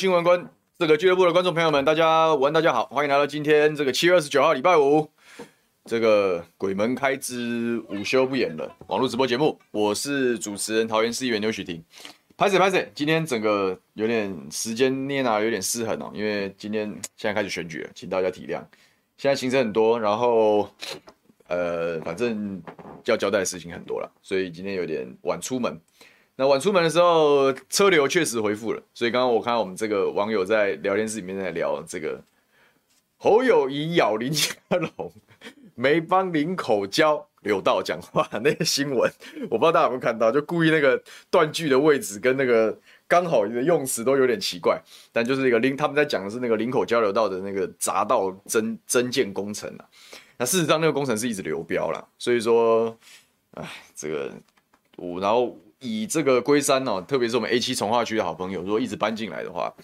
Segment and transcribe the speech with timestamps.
[0.00, 5.06] 新闻官这个俱乐部的观众朋友们，大家晚，大家好，欢迎来到今天这个七月二十九号礼拜五，
[5.84, 11.84] 这个鬼门开之午休不演了网络直播节目，我是主持人桃园市议员刘许婷。
[12.34, 18.62] 拍谢拍谢，今天整个有点时间捏拿有点失衡哦，因为今天现在开始选举了，请大家体谅。
[19.18, 20.66] 现在行程很多，然后
[21.46, 22.62] 呃，反正
[23.04, 25.78] 要交代的事情很多了，所以今天有点晚出门。
[26.40, 32.18] 那晚出门的时候，车流确实恢复了，所以刚刚我看到我们这个网友在聊天室里面在聊这个
[33.18, 35.12] 侯友宜咬林家龙，
[35.74, 39.12] 没帮林口交流道讲话那个新闻，
[39.50, 40.98] 我不知道大家有没有看到，就故意那个
[41.30, 42.74] 断句的位置跟那个
[43.06, 44.80] 刚好的用词都有点奇怪，
[45.12, 49.84] 但就是那个林他们在讲的是那个林口交流道的那个匝道增增建工程啊，
[50.38, 52.96] 那事实上那个工程是一直流标啦，所以说，
[53.50, 54.32] 哎，这个
[55.00, 55.56] 五然后。
[55.82, 59.74] 以这个龟山哦，特别是我们 A 七重划区的好朋友，如果一直搬进来的话，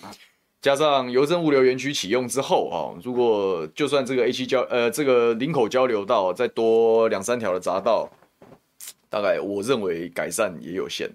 [0.61, 8.11] 加上邮政物流园区启用之后哦，如果就算这个 A 七交呃这个林口交流道再多两三条的匝道，
[9.09, 11.11] 大概我认为改善也有限。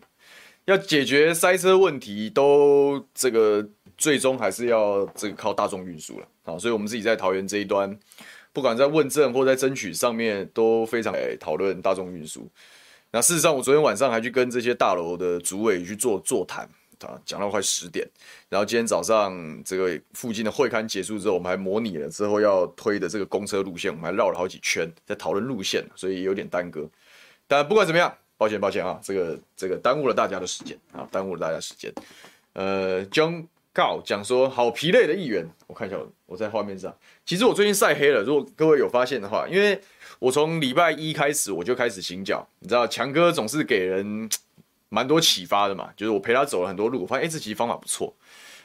[0.66, 3.64] 要解决塞车问题，都这个
[4.00, 6.58] 最终还是要这个靠大众运输了啊。
[6.58, 7.96] 所以我们自己在桃园这一端，
[8.52, 12.50] 不管在问政或在争取上面，都非常讨论大众运输。
[13.14, 16.64] 那事实上，我昨天晚上还去跟这些大楼的主委去做座谈
[17.02, 18.08] 啊，讲到快十点。
[18.48, 26.90] 然后今天早上这个附近的会勘结束之后，我们还模拟了之后要推的这个公车路线，我们还绕了好几圈在讨论路线，所以有点耽搁。
[27.48, 31.92] 但不管怎么样，抱歉抱歉啊，这个这个耽误了大家的时间啊，耽误了大家时间。
[32.54, 36.96] 呃，John Gao 讲说好疲累的议员，我看一下我在画面上，
[37.26, 39.78] 其实我最近晒黑了，如果各位有发现的话，因为。
[40.22, 44.30] 我从礼拜一开始我就开始行脚，你知道强哥总是给人
[44.90, 48.14] 蛮多启发的嘛，就是我陪他走了很多路，我发现哎，这其实方法不错。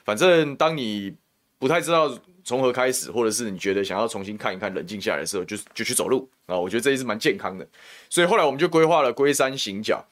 [0.04, 1.14] 反正当你
[1.58, 6.58] 不太知道从何开始，或者是你觉得想要重新看一看、冷静下来的时候，就就去走路啊。
[6.58, 7.66] 我觉得这也是蛮健康的。
[8.10, 10.04] 所以后来我们就规划了龟山行脚。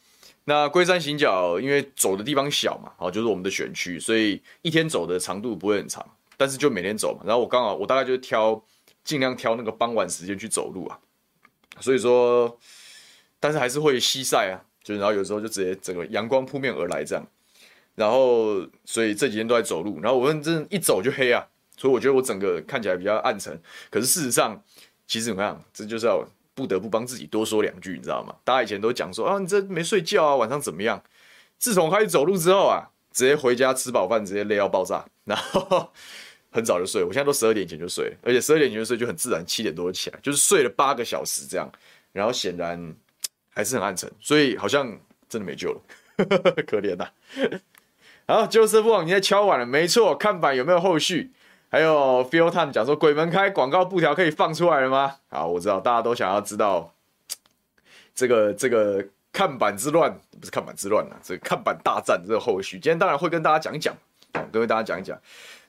[0.46, 6.02] 那龟山行脚因为走的地方小嘛，啊，就是我们的选区，所以一天走的长度不会很长，
[6.38, 7.20] 但是就每天走嘛。
[7.26, 8.58] 然后我刚好我大概就挑
[9.04, 10.98] 尽量挑那个傍晚时间去走路啊。
[11.80, 12.58] 所以说，
[13.40, 17.26] 但是还是会西晒啊，就然后有时候就直接整个阳光扑面而来这样，
[17.94, 21.46] 然后所以这几天都在走路，然后我们真一走就黑啊，
[21.76, 23.60] 所以我觉得我整个看起来比较暗沉。
[23.90, 24.62] 可是事实上，
[25.06, 26.24] 其实怎么样，这就是要
[26.54, 28.34] 不得不帮自己多说两句，你知道吗？
[28.44, 31.02] 大家以前都讲说啊，你这没睡觉啊，晚上怎么样？
[31.58, 35.92] 自从开始走路之后啊，直接回家吃饱饭，直接累到爆炸，然后。
[36.54, 41.68] 很早就睡，我现在都十二点前就睡，而且十二点前就睡就很自然，七点多起来，就是睡了八个小时这样，
[42.12, 42.94] 然后显然
[43.50, 44.86] 还是很暗沉，所以好像
[45.28, 45.80] 真的没救了，
[46.64, 47.10] 可怜呐。
[48.28, 51.32] 好，就是不枉你在敲碗了，没错，看板有没有后续？
[51.70, 55.16] 还有 Feel Time 讲说鬼门开广告布条可以放出来了吗？
[55.30, 56.94] 好，我知道大家都想要知道
[58.14, 63.92] 这个这个看板之乱，不是看板之乱啊，这个看板大战这个后续，今天当然会跟大家讲一讲，
[64.52, 65.18] 跟大家讲一讲。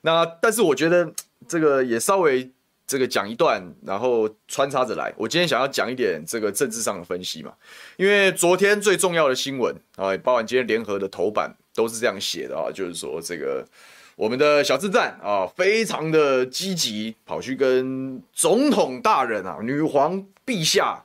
[0.06, 1.12] 那但是我觉得
[1.48, 2.48] 这个也稍微
[2.86, 5.12] 这个讲一段，然后穿插着来。
[5.18, 7.52] 我今天想要讲一点这个政治上的分析嘛，
[7.98, 13.68] 因为昨天最重要的新闻啊，包含今天联合的头版都是这样写的啊，就是说这个
[14.16, 21.04] 我们的小智战啊，非常的积极，跑去跟总统大人啊，女皇陛下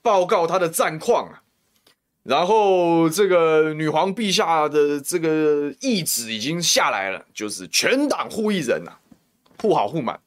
[0.00, 1.42] 报告他的战况啊。
[2.28, 9.00] 然后这个女皇陛下的这个懿旨已经下来了，就是全党护一人呐、啊，
[9.58, 10.20] 护好护满。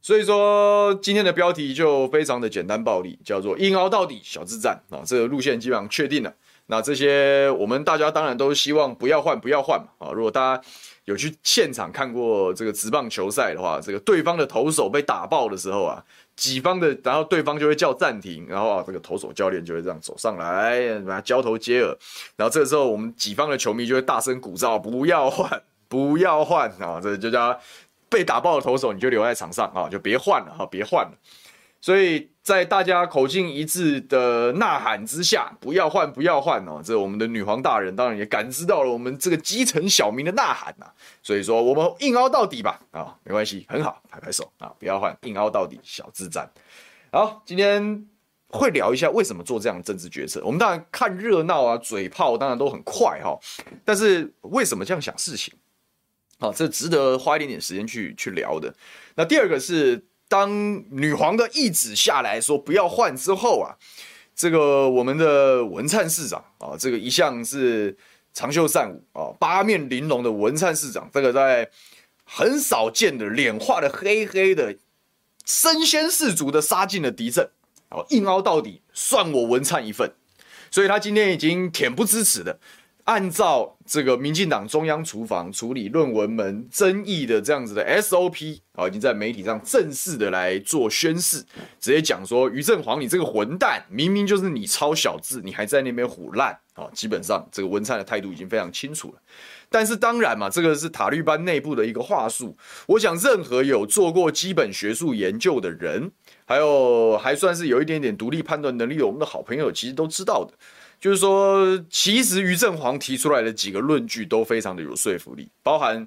[0.00, 6.32] 所以说今天的标题就非常的简单暴力，叫做硬熬到底小智战啊，这个路线基本上确定了。
[6.68, 10.12] 那这些我们大家当然都希望不要换，不要换嘛啊！
[10.12, 10.62] 如果大家
[11.04, 16.02] 有去现场看过这个职棒球赛的话，这个对方的投手被打爆的时候啊，
[16.40, 21.94] 己方的，然后对方就会叫暂停，然后啊，这个投手教练就会这样走上来，把他交头接耳，
[22.34, 26.98] 然后这个时候我们己方的球迷就会大声鼓噪，不要换， 不要换啊！
[27.02, 27.60] 这就叫
[28.08, 31.12] 被打爆的投手你就留在场上啊，就别换了哈，别换了。
[31.82, 36.80] 所以在大家口径一致的呐喊之下，不要换，不要换哦！
[36.82, 40.86] 这我们的女皇大人当然也感知到了我们这个基层小民的呐喊呐，
[41.22, 46.50] 所以说我们硬凹到底吧啊，没关系，很好，拍拍手啊，不要换，硬凹到底，小智战。
[47.12, 48.06] 好，今天
[48.48, 50.40] 会聊一下为什么做这样的政治决策。
[50.42, 53.38] 我们当然看热闹啊，嘴炮当然都很快哈，
[53.84, 55.52] 但是为什么这样想事情？
[56.38, 58.74] 好，这值得花一点点时间去去聊的。
[59.14, 60.06] 那第二个是。
[60.30, 60.48] 当
[60.90, 63.74] 女皇的懿旨下来说不要换之后啊，
[64.36, 67.96] 这个我们的文灿市长啊，这个一向是
[68.32, 71.68] 长袖善舞啊，八面玲珑的文灿市长，这个在
[72.24, 74.76] 很少见的脸画的黑黑的，
[75.44, 77.50] 身先士卒的杀进了敌阵，
[77.88, 80.12] 啊，硬凹到底，算我文灿一份，
[80.70, 82.60] 所以他今天已经恬不知耻的。
[83.02, 91.44] 按照这个民进党中央厨房处理论文门争议的这样子的 SOP 啊，已经在媒体上正式的来做宣示，
[91.80, 96.88] 直接讲说于正煌，你这个混蛋，明明就是你抄小字，你还在那边唬烂啊！
[96.94, 99.14] 基本上这个文灿的态度已经非常清楚了。
[99.68, 102.56] 但是当然嘛，这个是塔利班内部的一个话术。
[102.86, 106.12] 我想任何有做过基本学术研究的人，
[106.44, 110.54] 还有还算是有一点点独立判断能力的我们的好朋友，其实都知道的。
[111.00, 116.06] 就是说，其实于正煌提出来的几个论据都非常的有说服力，包含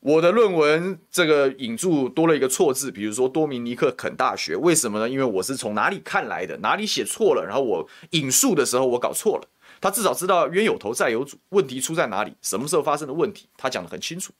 [0.00, 5.08] 我的论文这个引注多了一个错字，比如说多明尼克肯大学，为什么呢？
[5.08, 9.48] 因为我是从哪里看来的，哪里写错了，然后我引述的时候我搞错了，
[9.82, 14.32] 他至少知道冤有头债有主，问题出在哪里，什么时候发生的问题，他讲得很清楚。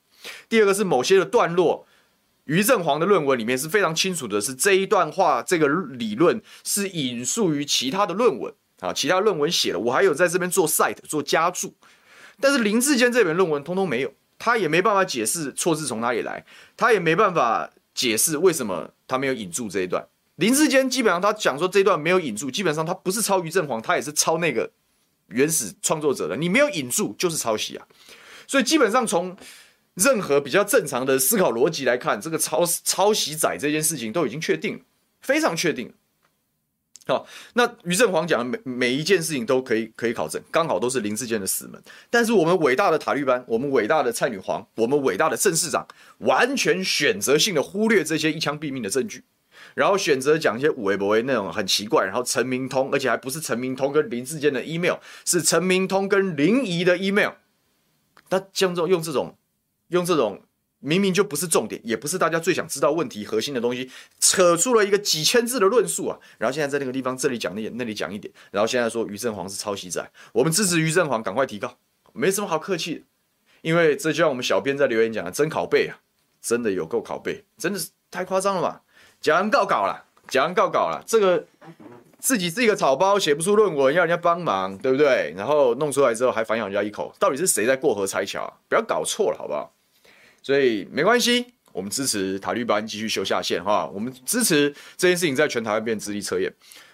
[0.49, 1.85] 第二个是某些的段落，
[2.45, 8.51] 于正煌的论文里面是非常清楚的，是这一段话这个理论是引述于其他的论文。
[8.79, 11.73] 啊，其他论文写了，我还有在这边做 cite 做加注，
[12.39, 16.45] 但是林志坚这本论文通通没有，他也没办法解释错字从哪里来，
[16.75, 20.05] 他也没办法解释为什么他没有引注这一段。
[20.35, 24.69] 林志坚基本上他讲说这一段没有引注，基本上他不是抄于正煌，他也是抄那个
[25.29, 26.37] 原始创作者的。
[26.37, 27.87] 你没有引注就是抄袭啊，
[28.45, 29.35] 所以基本上从
[29.95, 34.81] 任何比较正常的思考逻辑来看，这个抄抄袭仔这件事情都已经确定了，
[35.21, 35.91] 非常确定。
[37.07, 41.81] 好，那于正煌讲的每每一件事情都可以可以考证，刚好都是林志坚的死门。
[42.09, 45.87] 但是我们伟大的塔绿班，我们伟大的蔡女皇，我们伟大的郑市长，
[46.19, 49.23] 完全选择性的忽略这些一枪毙命的证据，
[49.73, 57.31] 然后选择讲一些五维博维那种很奇怪，然后陈明通，而且还不是陈明通跟林志坚的 email，是陈明通跟林怡的 email。
[58.29, 59.37] 那这种用这种
[59.87, 60.41] 用这种。
[60.79, 63.89] 明明就不是重点，也不是大家最想知道问题核心的东西，
[64.19, 66.19] 扯出了一个几千字的论述啊！
[66.37, 71.75] 然后现在在那个地方这里讲一点，那里讲一点，然后现在说于正煌是抄袭仔，我们支持于正煌，赶快提高，
[72.13, 73.01] 没什么好客气的，
[73.61, 75.97] 因为这就像我们小编在留言讲的，真拷贝啊，
[76.41, 78.81] 真的有够拷贝，真的是太夸张了嘛！
[79.19, 81.47] 假人告稿了，假人告稿了，这个
[82.19, 85.33] 自己是一个草包，写不出论文，要人家帮忙，对不对？
[85.35, 88.53] 然后弄出来之后还反咬人家一口，到底是谁在过河拆桥啊？
[88.69, 89.73] 不要搞错了，好不好？
[90.47, 93.85] 所以没关系，我们支持塔利班继续修下线哈。
[93.93, 96.49] 我们支持这件事情在全台湾变智力测验。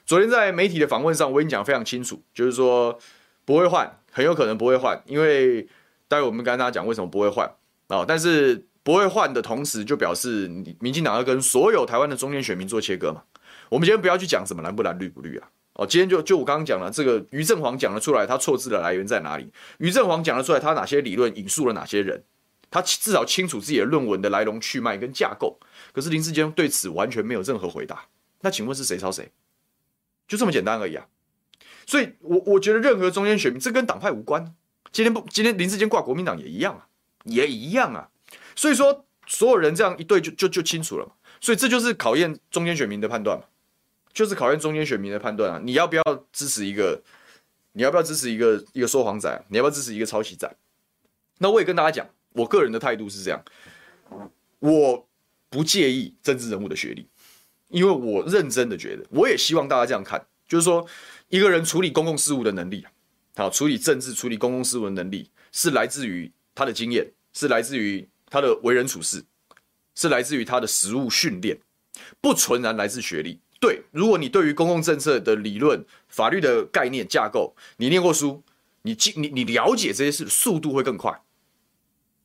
[0.07, 2.97] 昨天在媒体的访问上，我已经讲得非常清楚，就是说
[3.45, 5.67] 不会换，很有可能不会换，因为
[6.07, 7.48] 待会我们跟大家讲为什么不会换
[7.89, 8.03] 啊。
[8.07, 10.48] 但是不会换的同时，就表示
[10.79, 13.22] 民进党要跟所有台湾的中间选民做切割嘛。
[13.69, 15.48] 我们今天不要去讲什么蓝不蓝、绿不绿啊。
[15.74, 19.48] 哦，今天就就我刚刚讲了，这个于正煌讲得出来，他错字的来源在哪里？
[19.77, 22.24] 于正煌讲得出来，他哪些理论引述了哪些人？
[22.74, 25.60] 他至少清楚自己的论文的来龙去脉跟架构，
[25.92, 28.08] 可是林志坚对此完全没有任何回答。
[28.42, 29.32] 那请问是谁抄谁？
[30.27, 31.06] 就这么简单而已啊！
[31.86, 34.56] 所以我，我觉得任何中间选民，这跟党派无关。
[34.92, 36.88] 今天不，今天林志坚挂国民党也一样啊，
[37.25, 38.10] 也一样啊。
[38.56, 41.12] 所以说，所有人这样一对就就就清楚了嘛。
[41.39, 43.46] 所以这就是考验中间选民的判断嘛，
[44.12, 45.62] 就是考验中间选民的判断啊！
[45.63, 47.03] 你要不要支持一个？
[47.74, 49.46] 你要不要支持一个一个说谎仔？
[49.50, 50.51] 你要不要支持一个抄袭仔？
[51.38, 52.10] 那我也跟大家讲。
[52.33, 53.43] 我个人的态度是这样，
[54.59, 55.07] 我
[55.49, 57.07] 不介意政治人物的学历，
[57.69, 60.85] 因为我认真的觉得，我也希望大家这样看，就是说
[61.29, 62.85] 一个人处理公共事务的能力，
[63.35, 69.23] 好，处理政治、处理公共事务的能力，是来自于他的经验，是来自于他的为人处事，
[69.95, 71.59] 是来自于他的实务训练，
[72.19, 73.39] 不纯然来自学历。
[73.59, 78.43] 对，如果你对于公共政策的理论法律的概念架构，你念过书，
[78.81, 81.21] 你你你了解这些事，速度会更快，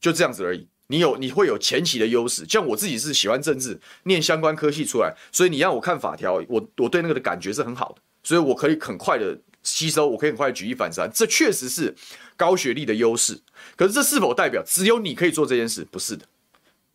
[0.00, 0.66] 就这样子而已。
[0.90, 11.94] 你有你会有前期的优势，像我自己是喜欢政治，念相关科系出来，所以你让我看法条，我我对那个的感觉是很好的，所以我可以很快的吸收，我可以很快举一反三，这确实是
[12.38, 13.38] 高学历的优势。
[13.76, 15.86] 可是这是否代表只有你可以做这件事？
[15.90, 16.24] 不是的，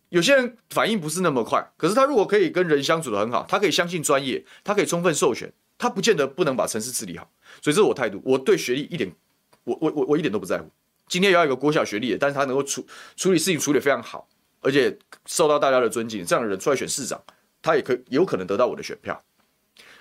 [0.08, 7.30] 有些人反应不是那么快，可是他如果可以跟人相处得很好，他可以相信专业，他可以充分授权，他不见得不能把城市治理好。
[7.62, 9.14] 所以这是我态度，我对学历一点，
[9.62, 10.68] 我我我我一点都不在乎。
[11.06, 14.28] 今天要一个国小学历的，但是他能够处处理事情处理非常好，
[14.60, 14.96] 而且
[15.26, 17.22] 受到大家的尊敬，这样的人出来选市长，
[17.62, 19.22] 他也可有可能得到我的选票。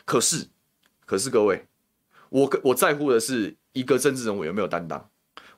[0.06, 0.48] 可是，
[1.06, 1.66] 可是各位，
[2.30, 5.10] 我我在乎的是一个政治人物有没有担当。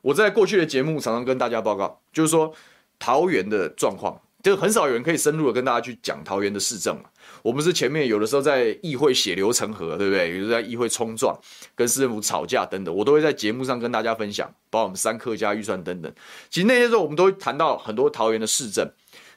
[0.02, 2.54] 我在过去的节目常常跟大家报告，就是说
[2.98, 7.10] 桃园的状况，就很少有人可以深入的跟大家去讲桃园的市政嘛。
[7.46, 10.36] 我们是前面有的时候在议会血流成河，对不对？
[10.36, 11.32] 有的在议会冲撞，
[11.76, 16.12] 跟市政府吵架等等，我都会在节目上跟大家分享，包括我们三客家预算等等。
[16.50, 18.90] 其实那些时候我们都会谈到很多桃园的市政，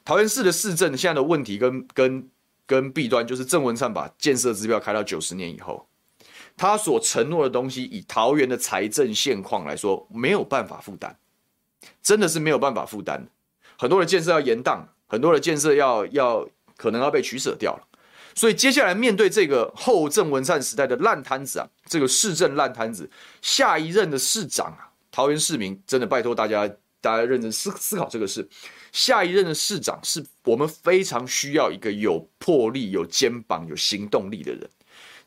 [0.03, 2.27] 桃园市的市政现在的问题跟跟
[2.65, 5.87] 跟弊端，就是郑文灿把建设支票开到九十年以后，
[6.57, 11.15] 他所承诺的东西，以桃园的财政现况来说，没有办法负担，
[12.01, 13.27] 真的是没有办法负担。
[13.77, 17.83] 很多的建设要延宕，很多的建设要要可能要被取舍掉了。
[18.39, 26.65] 所以接下来面对这个后郑文灿时代的烂摊子啊，这个市政烂摊子，下一任的市长啊，桃园市民真的拜托大家，
[27.01, 28.47] 大家认真思思考这个事。
[28.93, 34.69] 下一任的市长是我们非常需要一个有魄力、有肩膀、有行动力的人。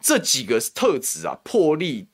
[0.00, 2.08] 这几个特质啊，魄力、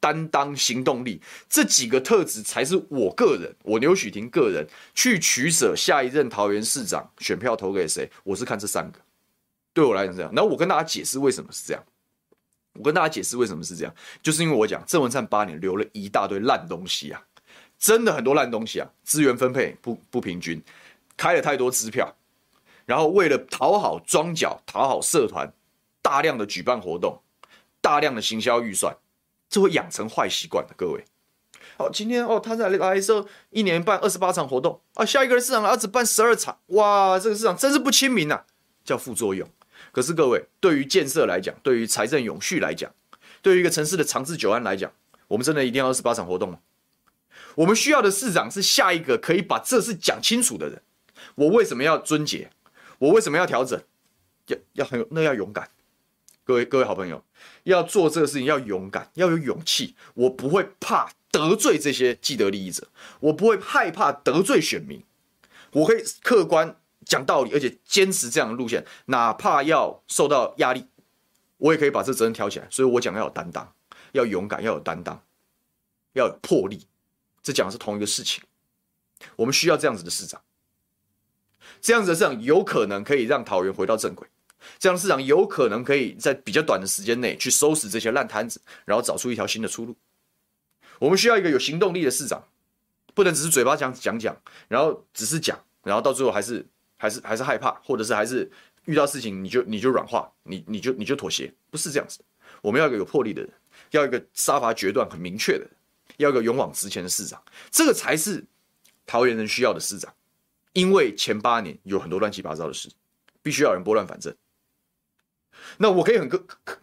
[0.00, 9.00] 担当、行动力，这几个特质才是我个人，我刘许婷个人去取舍下一任桃园市长选票投给谁，我是看这三个。
[9.72, 11.82] 对我来讲这样，然后我跟大家解释为什么是这样。
[12.74, 17.22] 我跟大家解释为什么是这样，就是因为我讲郑文灿八年留了一大堆烂东西啊，
[17.78, 20.62] 真的很多烂东西啊，资源分配不不平均，
[21.14, 22.16] 开了太多支票，
[22.86, 25.52] 然后为了讨好庄脚、讨好社团，
[26.00, 27.20] 大量的举办活动，
[27.82, 28.96] 大量的行销预算，
[29.50, 30.72] 这会养成坏习惯的。
[30.74, 31.04] 各位，
[31.76, 38.44] 好，今天哦，他在来的时候一年办二十八场活动啊，下一个市长儿子办十二场，哇，这个市场真是不亲民呐，
[38.82, 39.46] 叫副作用。
[39.90, 42.92] 可是各位，对于建设来讲，对于财政永续来讲，
[43.42, 44.92] 对于一个城市的长治久安来讲，
[45.28, 46.60] 我们真的一定要二十八场活动吗？
[47.56, 50.80] 我们需要的市长是下一个可以把这事讲清楚的人。
[51.34, 52.50] 我为什么要尊节？
[52.98, 53.82] 我为什么要调整？
[54.46, 55.68] 要要很有，那要勇敢。
[56.44, 57.22] 各位各位好朋友，
[57.64, 59.94] 要做这个事情要勇敢，要有勇气。
[60.14, 62.88] 我不会怕得罪这些既得利益者，
[63.20, 65.02] 我不会害怕得罪选民，
[65.72, 66.76] 我可以客观。
[67.04, 70.86] 讲道理，而且坚持这样的路线，哪怕要受到压力，
[71.58, 72.66] 我也可以把这责任挑起来。
[72.70, 73.72] 所以我讲要有担当，
[74.12, 75.22] 要勇敢，要有担当，
[76.12, 76.86] 要有魄力。
[77.42, 78.42] 这讲的是同一个事情。
[79.36, 80.40] 我们需要这样子的市长，
[81.80, 84.28] 这样子的市长有可能可以让桃园回到正轨。
[84.78, 89.96] 这样的市长有可能可以在比较短的时间内去收拾这些烂摊子，然后找出一条新的出路。
[91.00, 92.44] 我们需要一个有行动力的市长，
[93.14, 94.36] 不能只是嘴巴讲讲讲，
[94.68, 96.66] 然后只是讲，然后到最后还是。
[97.02, 98.48] 还是还是害怕，或者是还是
[98.84, 102.20] 遇到事情你就你就软化，你你就你就妥协，不是这样子。
[102.60, 103.52] 我们要一个有魄力的人，
[103.90, 105.68] 要一个杀伐决断很明确的，
[106.18, 107.42] 要一个勇往直前的市长，
[107.72, 108.44] 这个才是
[109.04, 110.14] 桃园人需要的市长。
[110.74, 112.88] 因为前八年有很多乱七八糟的事，
[113.42, 114.32] 必须要人拨乱反正。
[115.78, 116.30] 那我可以很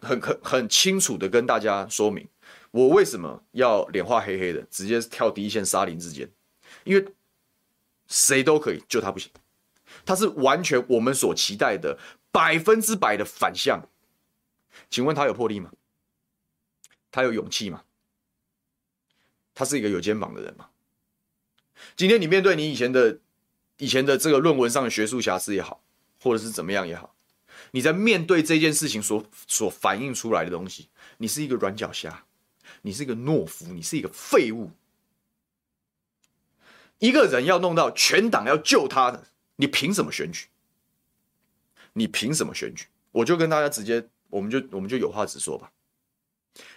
[0.01, 2.27] 很很很清楚的跟大家说明，
[2.71, 6.29] 我为什么要脸画黑黑的，直接跳第一线杀林志坚，
[6.83, 7.05] 因为
[8.07, 9.31] 谁都可以，就他不行。
[10.05, 11.97] 他是完全我们所期待的
[12.31, 13.87] 百分之百的反向，
[14.89, 15.71] 请问他有魄力吗？
[17.11, 17.83] 他有勇气吗？
[19.55, 20.69] 他是一个有肩膀的人吗？
[21.95, 23.19] 今天你面对你以前的
[23.77, 25.81] 以前的这个论文上的学术瑕疵也好，
[26.21, 27.15] 或者是怎么样也好，
[27.71, 32.25] 你在面对这件事情所所反映出来的东西，你是一个软脚虾，
[32.83, 34.71] 你是一个懦夫，你是一个废物。
[36.99, 39.27] 一个人要弄到全党要救他的。
[39.59, 40.47] 你凭什么选举？
[41.91, 42.85] 你凭什么选举？
[43.11, 45.69] 我就跟大家直接，我们就我们就有话直说吧。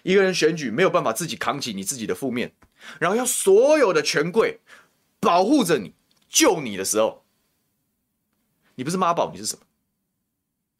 [0.02, 2.52] 一个人选举没有办法自己扛起你自己的负面，
[2.98, 4.58] 然后要所有的权贵
[5.20, 5.94] 保护着你、
[6.28, 7.24] 救你的时候，
[8.74, 9.62] 你不是妈宝，你是什么？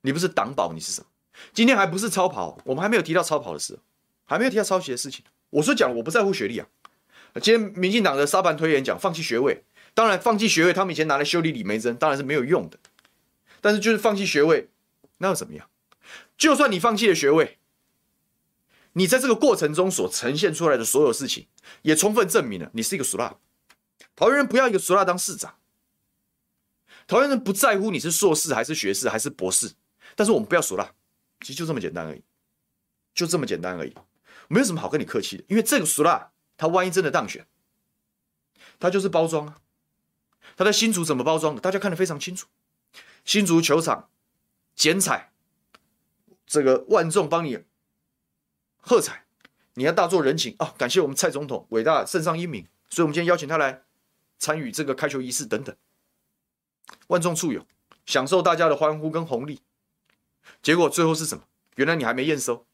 [0.00, 1.06] 你不是党宝，你是什么？
[1.52, 3.78] 今天还不是超跑，我们还没有提到超跑的事，
[4.24, 5.24] 还没有提到抄袭的事情。
[5.50, 6.66] 我说讲，我不在乎学历啊。
[7.40, 9.62] 今天民进党的沙盘推演讲，放弃学位。
[9.94, 12.78] 当然，放弃学位，他们以前拿来修理李梅珍，当然是没有用的。
[13.60, 14.68] 但是，就是放弃学位，
[15.18, 15.68] 那又怎么样？
[16.36, 17.58] 就算你放弃了学位，
[18.94, 21.46] 你在这个过程中所呈现出来的所有事情，
[21.82, 23.36] 也充分证明了你是一个俗辣。
[24.16, 25.54] 桃园人不要一个俗辣当市长，
[27.06, 29.72] 桃园人不在乎你是硕士还是学士还是博士，
[30.16, 30.92] 但是我们不要俗辣，
[31.40, 32.22] 其实就这么简单而已，
[33.14, 33.94] 就这么简单而已，
[34.48, 37.46] 没有什么好跟你客气的，因为这个俗辣，他万一真的当选，
[38.80, 39.60] 他就是包装啊，
[40.62, 42.46] 他在新竹怎么包装的，大家看得非常清楚，
[43.24, 44.08] 新竹球场
[44.74, 45.32] 剪彩，
[46.46, 47.64] 这个万众帮你。
[48.84, 49.24] 喝彩，
[49.74, 50.74] 你要大做人情啊！
[50.76, 53.82] 感谢我们蔡总统伟大圣上英明，所以我们今天邀请他来
[54.40, 55.74] 参与这个开球仪式等等，
[57.06, 57.64] 万众簇拥，
[58.04, 59.60] 享受大家的欢呼跟红利。
[60.60, 61.44] 结果最后是什么？
[61.76, 62.66] 原来你还没验收，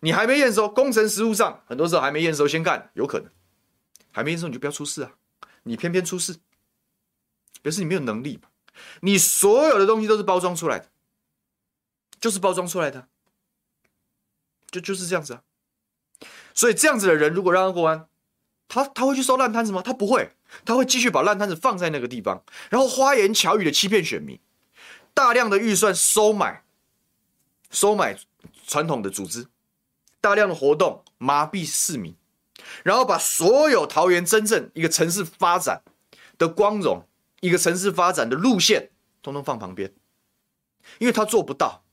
[0.00, 3.30] 你还没验收，工程实务上很多时候还没验收先干，有可能
[4.12, 5.12] 还没验收你就不要出事啊！
[5.62, 6.36] 你偏偏出事，
[7.62, 8.40] 表示你没有能力？
[9.00, 10.88] 你所有的东西都是包装出来的，
[12.20, 13.08] 就是包装出来的。
[14.70, 15.42] 就就是这样子啊，
[16.54, 18.06] 所以这样子的人，如果让他过关，
[18.68, 19.82] 他他会去收烂摊子吗？
[19.82, 24.38] 他不会，他会继续把烂摊子放在那个地方，然后花言巧语的欺骗选民，
[25.12, 26.62] 大量的预算收买，
[27.72, 28.16] 收买
[28.64, 29.48] 传统的组织，
[30.20, 32.14] 大量的活动麻痹市民，
[32.84, 35.82] 然后把所有桃园真正一个城市发展
[36.38, 37.08] 的光荣，
[37.40, 38.90] 一个城市发展的路线，
[39.22, 39.92] 通通放旁边，
[40.98, 41.84] 因为他做不到，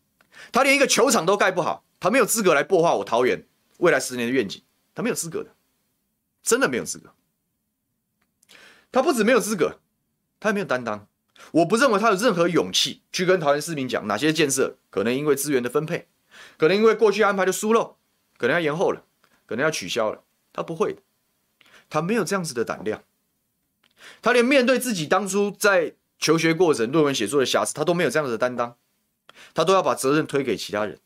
[0.51, 1.86] 他连一个球场都盖不好。
[2.00, 3.48] 他没有资格来破坏我桃园
[3.80, 4.62] 未来十年的愿景，
[4.94, 5.56] 他没有资格的，
[6.44, 7.12] 真的没有资格。
[8.92, 9.80] 他不止没有资格，
[10.39, 11.08] 他也没有担当。
[11.51, 16.08] 我不认为他有任何勇气去跟桃园市民讲哪些建设可能因为资源的分配，
[16.58, 17.98] 可能因为过去安排的疏漏，
[18.38, 19.04] 可能要延后了，
[19.46, 20.24] 可能要取消了。
[20.54, 21.00] 他不会，
[21.89, 23.04] 他没有这样子的胆量。
[24.22, 28.75] 他连面对自己当初在求学过程论文写作的瑕疵，他都没有这样子的担当，
[29.54, 31.00] 他都要把责任推给其他人。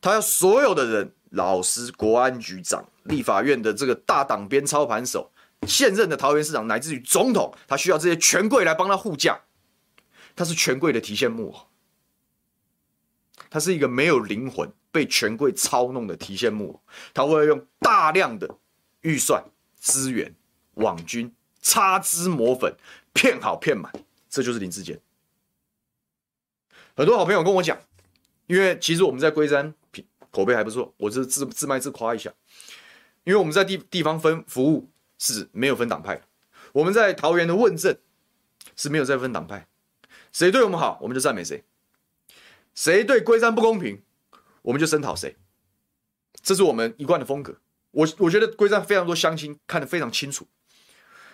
[0.00, 5.30] 他要所有的人，老师、国安局长、立法院的这个大党鞭操盘手、
[5.66, 9.40] 现任的桃园市长，乃至于总统，他需要这些权贵来帮他护驾。
[10.34, 11.66] 他是权贵的提线木偶，
[13.50, 16.82] 他是一个没有灵魂、被权贵操弄的提线木偶。
[17.12, 18.56] 他会用大量的
[19.00, 19.44] 预算、
[19.76, 20.32] 资源、
[20.74, 21.32] 网军、
[21.68, 22.74] 擦脂抹粉，
[23.12, 23.92] 骗好骗满。
[24.30, 24.98] 这就是林志坚。
[26.96, 27.78] 很多好朋友跟我讲。
[28.46, 29.74] 因为其实我们在龟山
[30.30, 32.32] 口碑还不错，我这自自卖自夸一下。
[33.24, 34.88] 因为我们在地地方分服务
[35.18, 36.22] 是没有分党派，
[36.72, 37.94] 我们在桃园的问政
[38.74, 39.68] 是没有再分党派，
[40.32, 41.62] 谁对我们好我们就赞美谁，
[42.74, 44.02] 谁对龟山不公平
[44.62, 45.36] 我们就声讨谁，
[46.40, 47.58] 这是我们一贯的风格。
[47.90, 50.48] 我我觉得龟山非常多乡亲看得非常清楚，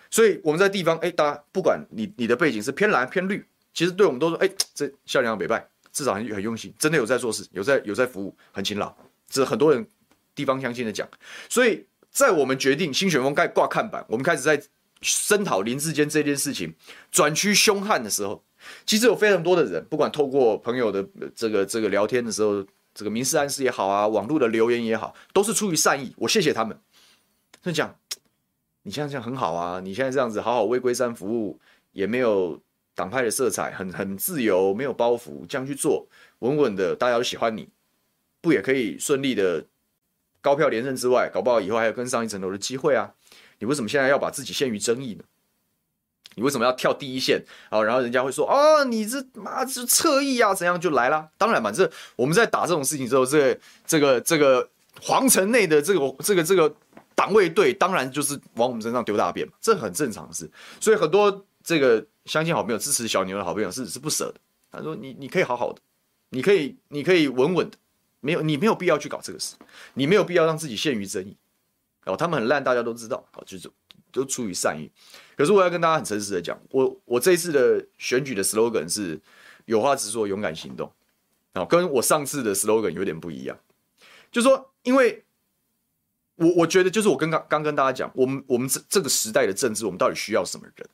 [0.09, 5.67] 所以我们在地方哎，大家不管你你的背景是偏蓝偏绿，其实对我们都说哎，这孝良北拜。
[5.95, 8.93] 至少很很用心，真的有在做事，有在有在服务，很勤劳。
[9.29, 9.87] 这很多人
[10.35, 11.07] 地方乡亲的讲。
[11.47, 14.61] 所以在我们决定新选风盖挂看板，我们开始在
[14.99, 16.75] 声讨林志坚这件事情
[17.13, 18.43] 转趋凶悍的时候，
[18.85, 22.61] 其实有非常多的人，不管透过朋友的这个这个聊天的时候，
[22.93, 26.77] 这个明示暗示也好啊，网络的留言也好，都是出于善意，我谢谢他们。
[27.63, 27.97] 就讲
[28.85, 31.59] 你现在这样很好啊，你现在这样子好好为龟山服务，
[31.91, 32.59] 也没有。
[32.97, 36.07] 党派的色彩很很自由，没有包袱，这样去做
[36.39, 37.67] 稳稳的，大家都喜欢你，
[38.39, 39.65] 不也可以顺利的
[40.39, 43.11] 高票连任之外，搞不好以后还有更上一层楼的机会啊？
[43.59, 45.25] 你为什么现在要把自己陷于争议呢？
[46.35, 47.83] 你为什么要跳第一线啊？
[47.83, 51.27] 然后人家会说哦，你这妈这侧翼啊，怎样就来啦？
[51.37, 54.69] 当然嘛，这我们在打这种事情之后，这个、这个这个
[55.01, 56.73] 皇城内的这个这个这个
[57.15, 60.47] 党卫队，当然就是往我们身上丢大便嘛，这很正常的事。
[60.79, 62.05] 所以很多这个。
[62.25, 64.41] 相信好朋友支持小牛的好朋友是是不舍的。
[64.71, 65.79] 他说你：“你可以好好的，
[66.29, 67.77] 你可以你可以稳稳的，
[68.19, 69.55] 没有你没有必要去搞这个事，
[69.93, 71.37] 你没有必要让自己陷于争议。
[72.05, 73.23] 哦，他们很烂，大家都知道。
[73.35, 73.69] 哦，就是
[74.11, 74.89] 都出于善意。
[75.37, 79.21] 可是我要跟大家很诚实的讲，我我这一次的选举的 slogan 是
[79.65, 80.91] 有话直说，勇敢行动。
[81.53, 83.55] 哦，跟我上次的 slogan 有点不一样。
[84.31, 85.23] 就说，因为
[86.35, 90.87] 我我觉得，就是我跟刚刚跟大家讲，我们我们这这个时代的政治，我们到底需要什么人？”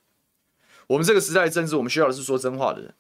[0.88, 2.94] 我们这个时代的政治，我们需要的是说真话的人。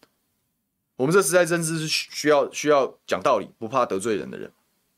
[0.95, 4.49] 我们这时代政治是需要需要讲道理、不怕得罪人的人。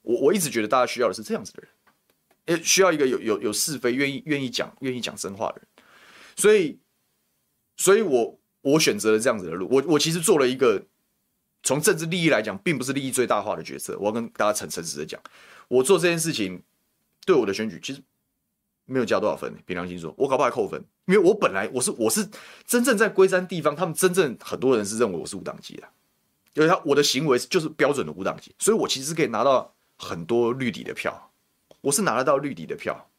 [0.03, 5.67] 我我一直觉得大家需要的是这样子的人，诶，需要一个有有有是非、愿意愿意讲、愿意讲真话的人。
[6.35, 6.77] 所以，
[7.77, 9.67] 所以我我选择了这样子的路。
[9.71, 10.83] 我我其实做了一个
[11.63, 13.97] 从政治利益来讲，并不是利益最大化的决策。
[13.97, 15.19] 我要跟大家诚诚实的讲，
[15.67, 16.61] 我做这件事情
[17.25, 18.01] 对我的选举其实。
[18.85, 22.27] 没有加多少分，凭良心说，我搞不好还扣分，因为我本来我是我是
[22.65, 25.87] 真正在龟山地方，他们真正很多人是认为我是无党籍的，
[26.53, 31.31] 因为他我的行为就是标准的无党籍，所以我其实可以拿到很多绿底的票，
[31.79, 33.09] 我是拿得到绿底的票。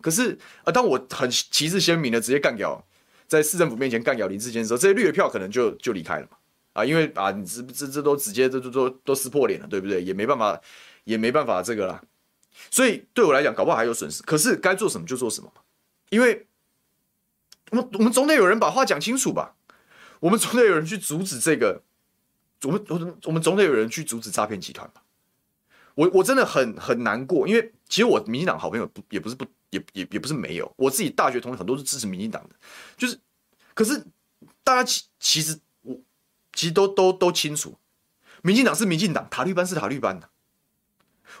[0.00, 2.80] 可是啊，当我很旗帜鲜明的直接干掉，
[3.26, 6.36] 在市政府面前干掉林志坚的时候，这些绿的票可能就就离开了嘛。
[6.74, 10.00] 啊，因为啊，你这这这都直接都都都都撕破脸了，对不对？
[10.00, 10.60] 也没办法，
[11.02, 12.00] 也没办法这个啦。
[12.70, 14.22] 所以对我来讲，搞不好还有损失。
[14.22, 15.52] 可是该做什么就做什么，
[16.10, 16.46] 因为
[17.70, 19.54] 我们我们总得有人把话讲清楚吧。
[20.20, 21.82] 我们总得有人去阻止这个，
[22.62, 25.02] 我们我们我们总得有人去阻止诈骗集团吧。
[25.94, 32.54] 我我真的很很难过，因为其实我民进党好朋友不也不是不也也也不是没有，我自己大学同学很多是支持民进党的，
[32.96, 33.18] 就是
[33.74, 34.04] 可是
[34.62, 36.00] 大家其其实我。
[36.54, 37.78] 其实都都都清楚，
[38.42, 40.28] 民进党是民进党，塔绿班是塔绿班的。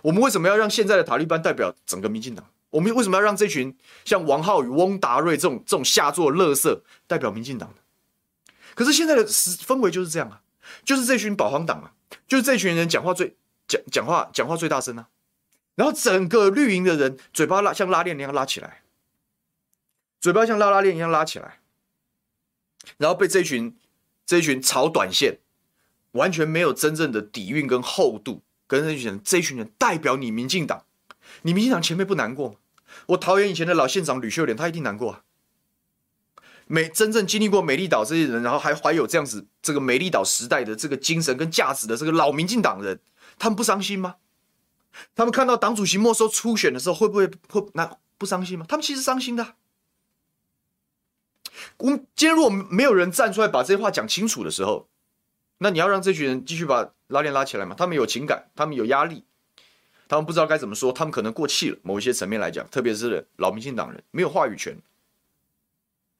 [0.02, 2.44] 我们为什么要让现在的塔利班代表整个民进党？
[2.70, 7.72] 我们为什么要让这群像王浩宇、翁达瑞这种这种下作乐色代表民进党？
[8.74, 10.42] 可是现在的氛围就是这样啊，
[10.84, 11.92] 就是这群保皇党啊，
[12.26, 15.08] 就是这群人讲话最讲讲话讲话最大声啊，
[15.74, 18.82] 然后整个绿营的人嘴巴拉像拉链一样拉起来，
[20.20, 21.60] 嘴巴像拉拉链一样拉起来，
[22.98, 23.76] 然后被这群。
[24.28, 25.38] 这群炒短线，
[26.10, 30.84] 完全没有真正的底蕴跟厚度，跟这群人，这群人代表你民进党，
[31.42, 32.54] 你民进党前辈不难过吗？
[33.06, 35.24] 我桃园以前的老县长吕秀莲，他一定难过啊。
[36.66, 43.00] 美真正经历过美丽岛这些人，然后还怀有这样子这个美丽岛时代的这个精神跟价值的这个老民进党人，
[43.38, 44.16] 他们不伤心吗？
[45.14, 48.66] 他们看到党主席没收初选的时候，会不会会那不伤心吗？
[48.68, 49.54] 他们其实伤心的啊。
[51.78, 54.88] 我们今天如果没有人站出来把这些话讲清楚的时候，
[55.58, 57.74] 那你要让这群人继续把拉链拉起来吗？
[57.76, 59.24] 他们有情感，他们有压力，
[60.08, 61.78] 他们不知道该怎么说，他们可能过气了。
[61.82, 64.80] 某一些层面来讲，特别是老民进党人没有话语权。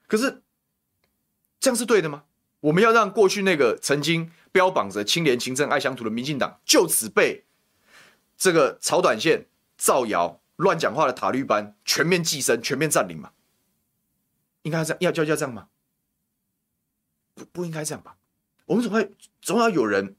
[0.07, 0.43] 可是
[1.61, 2.25] 这样是对的吗？
[2.61, 7.45] 我们要让过去那个曾经标榜着清廉、勤政、爱乡土的民进党，就此被
[8.37, 9.47] 这个炒短线、
[9.77, 13.31] 造谣、乱讲话的塔绿班全面寄生、全面占领吗？
[14.63, 15.69] 应该这样，要要要这样吗？
[17.35, 18.17] 不不应该这样吧？
[18.69, 19.11] 我们总会
[19.43, 20.15] 总要有人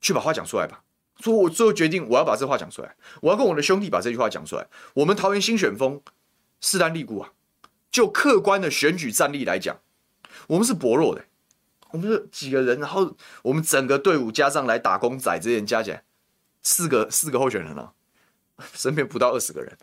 [0.00, 0.84] 去把话讲出来吧？
[1.20, 4.68] 说我最后决定，我要把这话讲出来，我要跟我的兄弟把这句话讲出来。
[4.94, 6.00] 我们桃园新选风
[6.60, 7.32] 势单力孤啊，
[7.90, 9.80] 就客观的选举战力来讲，
[10.48, 11.24] 我们是薄弱的。
[11.92, 16.04] 我们是几个人，然后我们整个队伍加上来打工仔这些人加起来，
[16.62, 17.92] 四个四个候选人啊，
[18.74, 19.78] 身边不到二十个人，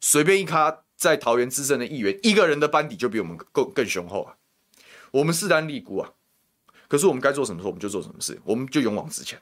[0.00, 0.82] 随便一咖。
[0.98, 4.34] 在桃园资深的议员，一个人的班底就比我们更更雄厚啊！
[5.12, 6.10] 我们势单力孤啊，
[6.88, 9.40] 可是我们该做什么事我们就做什么事，我们就勇往直前。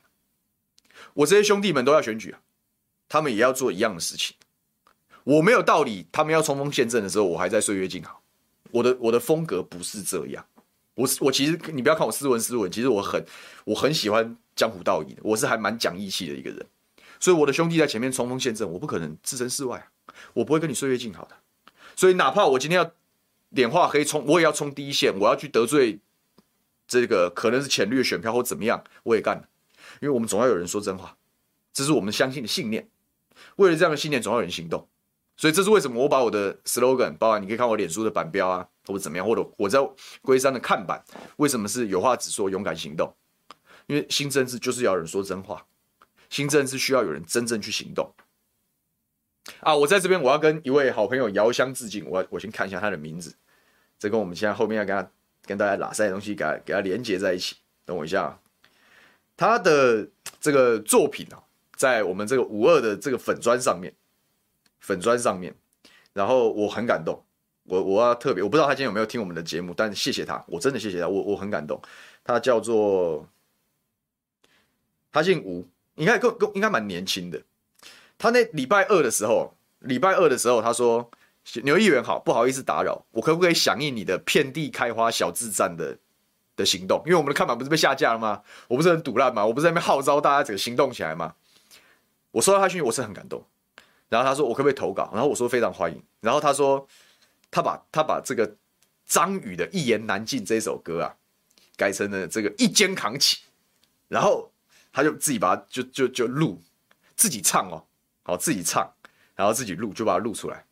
[1.14, 2.34] 我这些兄弟们都要选举，
[3.08, 4.36] 他们也要做一样的事情。
[5.24, 8.22] 我没有道理，他们要冲锋陷阵的时候，我还在岁月静好。
[8.72, 10.44] 我的我的风格不是这样，
[10.94, 13.24] 我我其实你不要看我斯文斯文，其实我很
[13.64, 16.66] 我很喜欢江湖道义的，我是还蛮讲义气的一个人。
[17.18, 19.88] 所以我的兄弟在前面冲锋陷阵，我不可能置身事外，
[20.34, 21.36] 我不会跟你岁月静好的。
[21.94, 22.92] 所以，哪怕我今天要
[23.50, 25.14] 脸化黑冲，我也要冲第一线。
[25.18, 25.98] 我要去得罪
[26.86, 29.48] 这个可能是浅绿的选票或怎么样，我也干了。
[30.00, 31.16] 因为我们总要有人说真话，
[31.72, 32.88] 这是我们相信的信念。
[33.56, 34.88] 为了这样的信念，总要有人行动。
[35.36, 39.78] 所以，这是为什么我把我的 slogan，包括你可以看我脸书的版标啊，或者怎么样，或者我在
[40.22, 41.04] 龟山的看板，
[41.36, 43.14] 为什么是有话直说，勇敢行动？
[43.86, 45.66] 因为新政治就是要有人说真话，
[46.30, 48.14] 新政治需要有人真正去行动。
[49.60, 49.76] 啊！
[49.76, 52.04] 我在这边，我要跟一位好朋友遥相致敬。
[52.08, 53.36] 我我先看一下他的名字，
[53.98, 55.08] 这跟我们现在后面要跟他
[55.46, 57.56] 跟大家拉赛的东西给它给它连接在一起。
[57.84, 58.38] 等我一下，
[59.36, 60.08] 他的
[60.40, 61.42] 这个作品啊，
[61.76, 63.94] 在我们这个五二的这个粉砖上面，
[64.80, 65.54] 粉砖上面，
[66.12, 67.22] 然后我很感动。
[67.68, 71.80] 我我要特别，我不知道他今天有没有听我们的节目，但谢谢他，我真的谢谢他，我我很感动。
[72.22, 73.28] 他叫做
[75.10, 77.42] 他姓吴，应该够够应该蛮年轻的。
[78.18, 81.10] 他那礼拜二的时候，礼拜二的时候，他说
[81.62, 85.96] ：“牛议员好，不好意思打扰，我可不可以响应你的遍地开花小智战的
[86.56, 87.00] 的行动？
[87.06, 88.42] 因为我们的看板不是被下架了吗？
[88.68, 89.46] 我不是很堵烂吗？
[89.46, 91.34] 我不是在那边号召大家整个行动起来吗？”
[92.32, 93.42] 我收到他讯息，我是很感动。
[94.08, 96.86] 然后他说：“我可不可以投稿？”然后我说：“非常欢迎。”然后他说
[97.50, 98.54] ：“他把他把这个
[99.06, 101.14] 张宇的《一言难尽》这首歌啊，
[101.76, 103.38] 改成了这个一肩扛起，
[104.08, 104.52] 然后
[104.92, 106.60] 他就自己把它就就就录，
[107.14, 107.82] 自己唱哦。”
[108.22, 108.92] 好，自己唱，
[109.36, 110.65] 然后自己录，就把它录出来，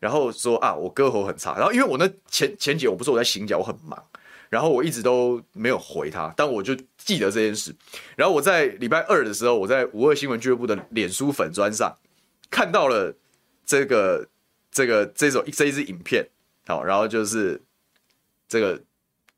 [0.00, 1.54] 然后说啊，我歌喉很差。
[1.54, 4.02] 然后因为我那前前几，我不是我在行脚，我很忙，
[4.48, 7.72] 然后我一直都没有回他，但我就记得这件事。
[8.16, 11.94] 然后我在礼拜二的时候，我在五二新闻俱乐部的脸书粉专上
[12.50, 13.14] 看到了
[13.64, 14.26] 这个
[14.72, 16.26] 这个这首这一支影片，
[16.66, 17.62] 好，然后就是
[18.48, 18.82] 这个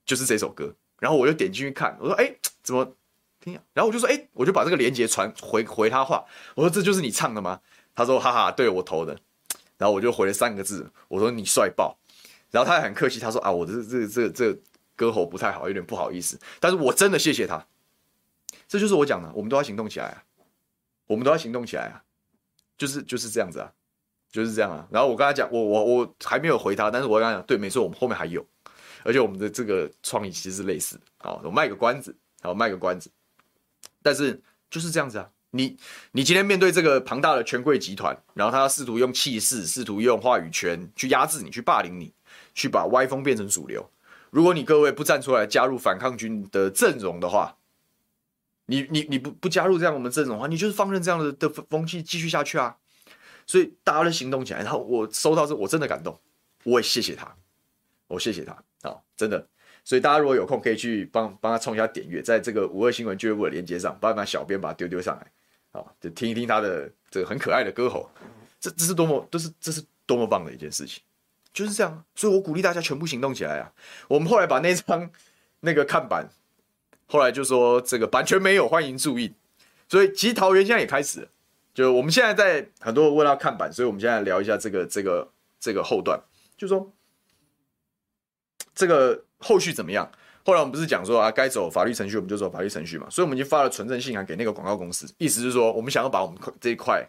[0.07, 2.95] 就是这首歌，然后我就点进去看，我说哎，怎么
[3.41, 3.63] 听啊。
[3.75, 7.61] 然后我就说，哎、我就把这个链接传回回他话，我说这就是你唱的吗？
[7.95, 9.19] 他说，哈哈，对我投的。
[9.83, 11.99] 然后我就回了三个字，我说你帅爆。
[12.53, 14.57] 然后他还很客气，他说啊，我这这这这
[14.95, 16.39] 歌喉不太好，有点不好意思。
[16.61, 17.67] 但是我真的谢谢他，
[18.69, 20.23] 这就是我讲的，我们都要行动起来啊，
[21.09, 22.05] 我们都要行动起来啊，
[22.79, 23.73] 就是就是这样子啊，
[24.31, 24.87] 就是这样啊。
[24.93, 28.47] 然后我跟他讲，我我我还没有回他，但是我跟他讲，对，没错，我们后面还有，
[29.03, 31.41] 而且我们的这个创意其实类似啊。
[31.43, 33.11] 我卖个关子，好，卖个关子。
[34.03, 34.41] 但是
[34.71, 35.79] 就是这样子啊，你
[36.11, 42.13] 你今天面对这个庞大的权贵集团，然后他试图用气势，试图用话语权去压制你，去霸凌你。
[42.55, 43.89] 去把歪风变成主流。
[44.29, 47.57] 如果你各位不站出来加入反抗军的阵容的话，
[48.67, 52.77] 你你你不不加入这样我们阵容的话，你就是放任这样的的风气继续下去啊。
[53.47, 54.61] 所以大家都行动起来。
[54.61, 56.21] 然后我收到这，我真的感动，
[56.65, 57.35] 我也谢谢他，
[58.07, 59.47] 我谢谢他啊，真的。
[59.83, 65.27] 所以大家如果有空，可以去帮帮他冲一下点阅，在这个五二新闻俱乐部的链接上，帮把小编把它丢丢上来，
[65.73, 68.09] 啊，就听一听他的这个很可爱的歌喉。
[68.61, 71.03] 这这是多么，这是这是多么棒的一件事情。
[71.53, 73.71] 就是这样，所以我鼓励大家全部行动起来啊！
[74.09, 75.11] 我们后来把那张
[75.61, 76.27] 那个看板，
[77.07, 79.35] 后来就说这个版权没有，欢迎注意。
[79.87, 81.29] 所以其实桃园现在也开始了，
[81.75, 85.31] 就我们现在在很多人问到看板，所以我们现在聊一下这个这个
[85.61, 86.19] 这个后段，
[86.57, 86.91] 就说
[88.75, 90.11] 这个后续怎么样？
[90.45, 97.07] 后来我们不是讲说啊，该走法律程序我们就走法律程序嘛，所以我们已经发了存证信函给那个广告公司，意思是说我们想要把我们这一块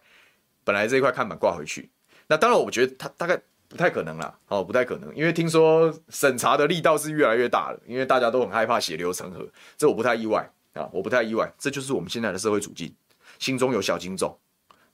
[0.64, 1.90] 本来这一块看板挂回去。
[2.28, 3.40] 那当然，我觉得他大概。
[3.70, 12.94] 不太可能啦，哦，不太可能，因为听说审查的力道是越来越大了，因为大家都很害怕血流成河，这我不太意外啊，我不太意外，这就是我们现在的社会处境，
[13.40, 14.38] 心中有小金种，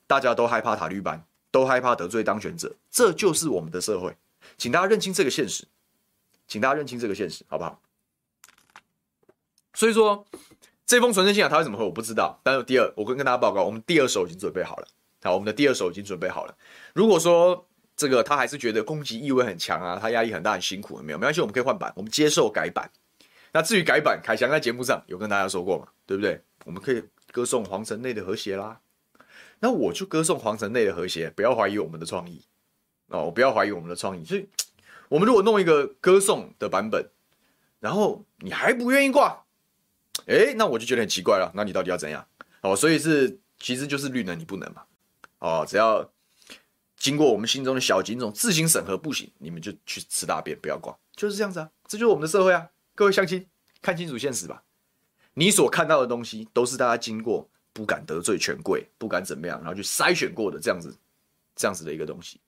[0.07, 1.21] 大家都害怕塔绿班，
[1.51, 4.15] 都害怕得罪当权者，这就是我们的社会，
[4.57, 5.67] 请大家认清这个现实，
[6.47, 7.81] 请大家认清这个现实，好不好？
[9.79, 10.25] 所以说，
[10.85, 14.87] 这封存真信啊，他会怎么回我不知道，但是第二，我会跟大家报告，我们第二手已经准备好了，
[15.23, 16.53] 好，我们的第二手已经准备好了，
[16.93, 17.65] 如果说。
[17.95, 22.89] 这个他还是觉得攻击意味很强啊，他压力很大，很辛苦，没有没关系，我们可以换版，我们接受改版。
[23.51, 26.41] 那至于改版，凯翔在节目上有跟大家说过嘛，对不对？
[26.63, 28.79] 我们可以歌颂皇城内的和谐啦。
[29.59, 32.41] 那我就歌颂皇城内的和谐，不要怀疑我们的创意
[33.09, 34.23] 哦，我不要怀疑我们的创意。
[34.23, 34.47] 所以，
[35.09, 37.05] 我们如果弄一个歌颂的版本，
[37.81, 39.43] 然后你还不愿意挂，
[40.25, 41.51] 诶，那我就觉得很奇怪了。
[41.55, 42.25] 那你到底要怎样？
[42.61, 44.83] 哦，所以是其实就是绿能你不能嘛。
[45.39, 46.11] 哦，只要。
[47.01, 52.67] 经过我们心中的小警总自行审核不行，你们就去吃大便，不要挂，就是这样子啊，这就是我们的社会啊！
[52.93, 53.47] 各位乡亲，
[53.81, 54.63] 看清楚现实吧。
[55.35, 60.93] 你所看到的东西，都是大家经过不敢得罪权贵，不敢怎么样，然后去筛选过的这样子，
[61.55, 62.41] 这样子的一个东西。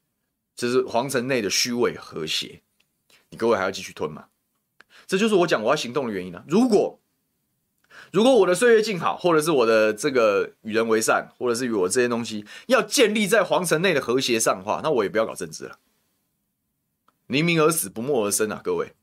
[0.54, 2.62] 这是皇城内的虚伪和谐，
[3.30, 4.26] 你各位还要继续吞吗？
[5.08, 6.44] 这就是我讲我要行动的原因啊！
[6.46, 7.00] 如果
[8.12, 15.80] 如果我的岁月静好，或者是我的这个与人为善，或者是与我这些东西要建立在皇城内的和谐上的话，那我也不要搞政治了。
[17.28, 18.94] 宁鸣而死，不默而生啊，各位。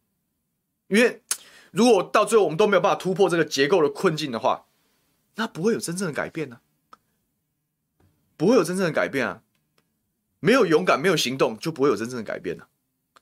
[0.89, 1.23] 因为
[1.71, 4.67] 如果到最后我们都没有办法突破这个结构的困境的话，
[5.37, 6.61] 那不会有真正的改变呢、
[8.37, 9.43] 不会有真正的改变啊。
[10.41, 12.69] 没有勇敢，没有行动，就不会有真正的改变啊。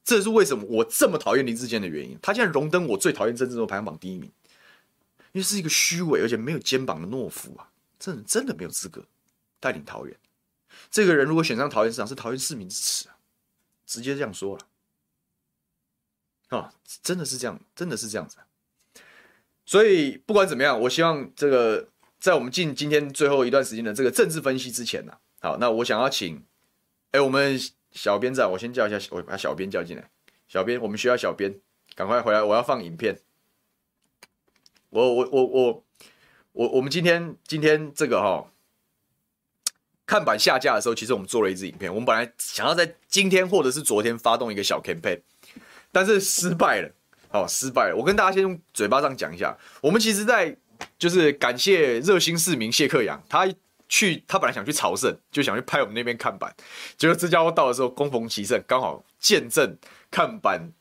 [0.05, 2.19] 这是为什么我这么讨厌林志坚的原因。
[2.21, 4.31] 他现在荣登我最讨厌政治人物排行榜第一名。
[5.37, 7.69] 因为是一个虚伪而且没有肩膀的懦夫啊，
[7.99, 9.05] 真的真的没有资格
[9.61, 10.17] 带领桃园。
[10.91, 13.19] 这个人如果选上桃园市长，是桃园市民之耻啊，
[13.85, 14.67] 直接这样说了
[16.57, 16.73] 啊，
[17.03, 18.39] 真的是这样，真的是这样子。
[19.67, 26.43] 所以不管怎么样，我希望这个在我们进今天最后一段时间的这个政治分析之前呢，好，那我想要请，
[27.11, 30.11] 哎，我们小编在，我先叫一下，我把小编叫进来。
[30.49, 31.61] 小编，我们需要小编，
[31.95, 33.21] 赶快回来，我要放影片。
[34.97, 35.85] 我我我我
[36.53, 38.49] 我我们今天今天这个哈、哦、
[40.07, 41.93] 看板下架的时候，其实我们做了一支影片。
[41.93, 45.21] 我们本来想要在今天或者是昨天发动一个小 campaign，
[45.93, 46.91] 但是失败了，
[47.29, 47.95] 好、哦、失败了。
[47.95, 50.57] 我跟大家先用嘴巴上讲一下，我们其实在
[50.99, 53.47] 就是感谢热心市民谢克阳，他
[53.91, 56.55] 去他本来想去朝圣，就想去拍我们那边看板，
[56.97, 59.77] 结果这家伙到的时候恭逢其盛，刚好见证
[60.11, 60.73] 看板。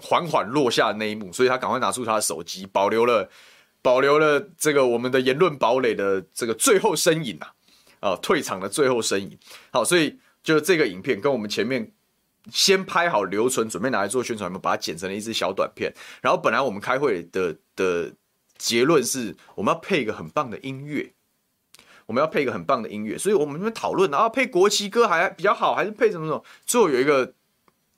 [0.00, 3.30] 缓缓落下那一幕，所以他赶快拿出他的手机，保留了
[3.82, 7.54] 保留了这个我们的言论堡垒的这个最后身影啊，
[8.00, 9.38] 啊，退场的最后身影。
[9.70, 11.92] 好，所以就这个影片跟我们前面
[12.50, 15.94] 先拍好留存，准备拿来做宣传，我们把它剪成了一支小短片。
[16.20, 18.12] 然后本来我们开会的的
[18.58, 21.12] 结论是，我们要配一个很棒的音乐，
[22.06, 26.44] 我们要配一个很棒的音乐，所以我们在讨论啊，配国旗歌还比较好，还是配什么什么？
[26.66, 27.34] 最后有一个。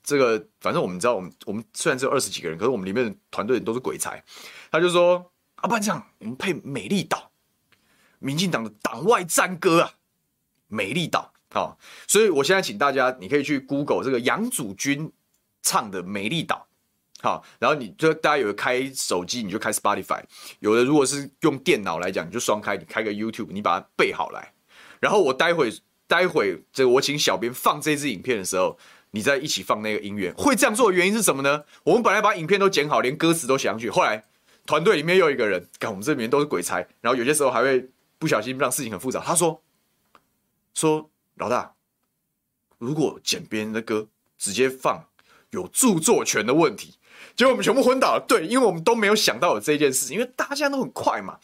[0.03, 4.23] 这个反正我们知道，我们我们虽然只有二十几个人，可是我们里面的团队都是鬼才。
[4.71, 7.31] 他就说：“啊，不然这样我们配美丽岛，
[8.19, 9.93] 民进党的党外战歌啊，
[10.67, 11.31] 美丽岛。
[11.51, 15.11] 好，所以我现在请大家，你可以去 Google 这个杨祖君
[15.61, 16.67] 唱的《美丽岛》。
[17.23, 20.19] 好，然后你就大家有开手机，你就开 Spotify；
[20.59, 24.51] 有的如果是用电脑来讲，你就双开，你开个 YouTube，你把它背好来。
[24.99, 25.71] 然后我待会
[26.07, 28.77] 待会这个我请小编放这支影片的时候，
[29.13, 30.31] 你再一起放那个音乐。
[30.37, 31.63] 会这样做的原因是什么呢？
[31.83, 34.23] 我们本来把影片都剪好，连歌词都写上去，后来
[34.65, 39.19] 团队里面又一个人，看我们这里面都是鬼才，然后有些时候还会不小心让事情很复杂。
[39.19, 39.61] 他说
[40.73, 41.09] 说。
[41.37, 41.73] 老大，
[42.77, 45.03] 如果剪别人的歌直接放
[45.49, 46.93] 有著作权的问题，
[47.35, 48.23] 结果我们全部昏倒了。
[48.27, 51.39] 对，因为我们都没有想到有这件事，因为大家都很快嘛。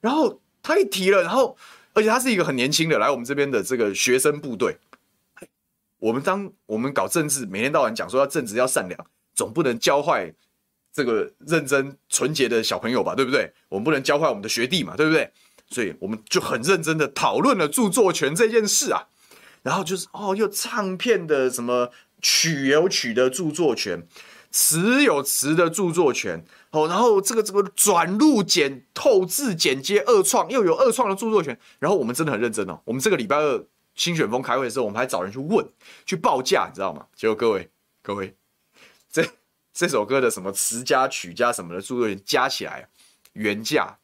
[0.00, 1.58] 然后他一提了，然后
[1.92, 4.78] 而且他是一个很年轻的来我们这边的这个学生部队。
[6.04, 10.30] 我们当我们搞政治，每天到晚讲说要正直要善良，总不能教坏
[10.92, 13.14] 这个认真纯洁的小朋友吧？
[13.14, 13.50] 对不对？
[13.70, 14.94] 我们不能教坏我们的学弟嘛？
[14.94, 15.32] 对不对？
[15.70, 19.08] 所以我们就很认真的讨论了著作权这件事啊。
[19.62, 21.90] 然后就是哦，又唱片的什么
[22.20, 24.06] 曲有曲的著作权，
[24.50, 32.78] 词有词的著作权哦，然后这个这个转录剪透字剪接二创又有二创的著作权，然后我们真的很认真哦。
[32.84, 35.66] 我们这个礼拜二新选风开会的时候，我们还找人去问
[36.04, 37.06] 去报价，你知道吗？
[37.14, 37.70] 结果各位
[38.02, 38.34] 各位，
[39.10, 39.26] 这
[39.72, 42.88] 这首歌的什么词加曲加什么的著作权加起来
[43.32, 43.98] 原价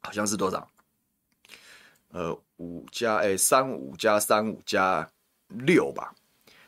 [0.00, 0.68] 好像是多少？
[2.10, 2.40] 呃。
[2.58, 5.10] 五加哎，三五加三五加
[5.48, 6.14] 六吧，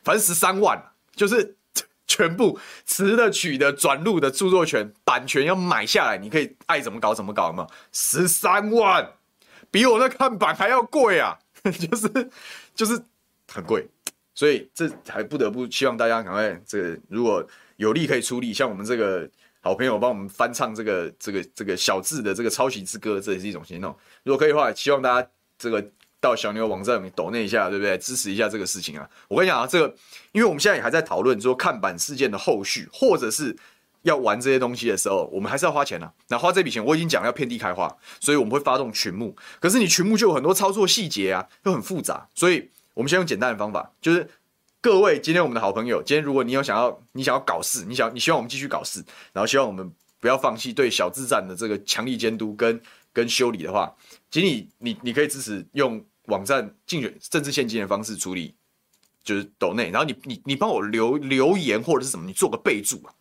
[0.02, 0.76] 反正十三万，
[1.14, 1.56] 就是
[2.09, 9.12] 全部词的曲的转录的著作权版权要买下来，你可以爱怎么搞怎么搞嘛，十三万，
[9.70, 11.38] 比我那看板还要贵啊，
[11.90, 12.31] 就是
[12.74, 13.02] 就是
[13.52, 13.87] 很贵，
[14.35, 19.29] 所以这还不得不希望大家赶快这个如果有力可以出力，像我们这个
[19.61, 23.96] 好朋友帮我们翻唱这个这个这个小智的这个抄袭之歌，这也是一种行动。
[24.24, 25.29] 如果可以的话，希望大家。
[25.59, 25.83] 这个
[26.20, 27.96] 到小牛网站抖那一下，对不对？
[27.96, 29.09] 支持一下这个事情啊！
[29.26, 29.94] 我跟你讲啊，这个，
[30.33, 33.57] 因为我们现在也还在讨论说看板事件的后续，或者是
[34.07, 36.12] 要玩这些东西的时候，我们还是要花钱啊。
[36.29, 39.35] 那花这笔钱，我已经讲要遍地开花，所以我们会发动群募。
[39.61, 44.31] 可是你群募就有很多操作细节啊，又很复杂，所以我们先用简单的方法，就是
[44.81, 52.81] 各位今天我们的好朋友，今天如果你有想要，你想要搞事，你想你希望我们继续搞事，然后希望我们不要放弃对小智战的这个强力监督跟
[53.12, 53.92] 跟修理的话。
[54.31, 58.55] 请你，你你可以支持用网站竞选政治献金的方式处理，
[59.25, 63.14] 就是抖内，然后你你你帮我留留言或者是什么，你做个备注啊，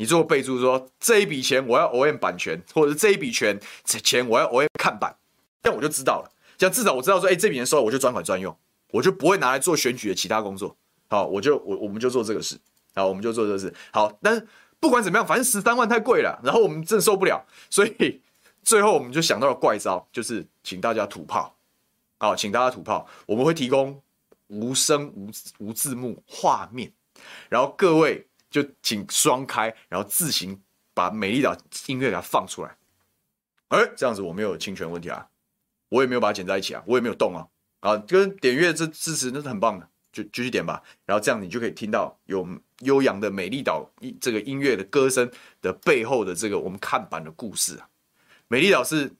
[0.00, 5.14] 你做个备注说这一笔钱我要 OM 版权，或者是这一笔钱钱我要 OM 看板，
[5.62, 8.56] 这样我就知道了，这样至少我知道说，哎、欸，这笔钱收了我就专款专用，
[8.92, 10.74] 我就不会拿来做选举的其他工作，
[11.08, 12.56] 好，我就我我们就做这个事，
[12.94, 14.48] 好，我们就做这个事，好，但是
[14.80, 18.22] 不管怎么样，反正十三万太贵了，然后我们真的受不了，所以。
[18.62, 21.56] 最后，我们就想到了怪招，就是请大家吐炮，
[22.18, 23.98] 好，请大家吐炮，我们会提供
[24.48, 26.92] 无声无无字幕画面，
[27.48, 30.60] 然后各位就请双开，然后自行
[30.92, 32.76] 把美丽岛音乐给它放出来。
[33.68, 35.28] 哎，这样子我没有侵权问题啊，
[35.88, 37.46] 我也没有把它剪在一起啊，我也没有动啊，
[37.80, 40.82] 啊，跟点阅这支持那是很棒的，就继续点吧。
[41.06, 42.44] 然后这样你就可以听到有
[42.80, 45.30] 悠扬的美丽岛音这个音乐的歌声
[45.62, 47.88] 的背后的这个我们看板的故事啊。
[48.48, 49.12] 美丽岛是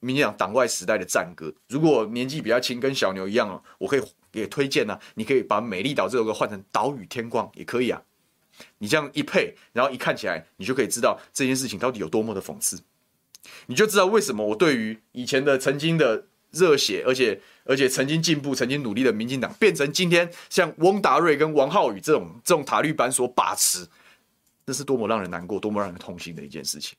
[0.00, 1.50] 民进党党外时代的战歌。
[1.68, 5.00] 如果年纪比较轻，跟小牛一样哦，我可以也推荐呢、啊。
[5.14, 8.02] 你可以把美丽岛这首歌换成岛屿天光，也可以啊。
[8.78, 12.80] 你这样一配，然后一看起来，你就可以知道这件事情到底有多么的讽刺。
[13.66, 23.86] 你就知道为什么我对于以前的曾经的热血，而且而且曾经进步、曾经努力的民进党，变成今天像翁达瑞跟王浩宇这种这种塔律班所把持，
[24.64, 26.96] 那是多么让人难过、多么让人痛心的一件事情。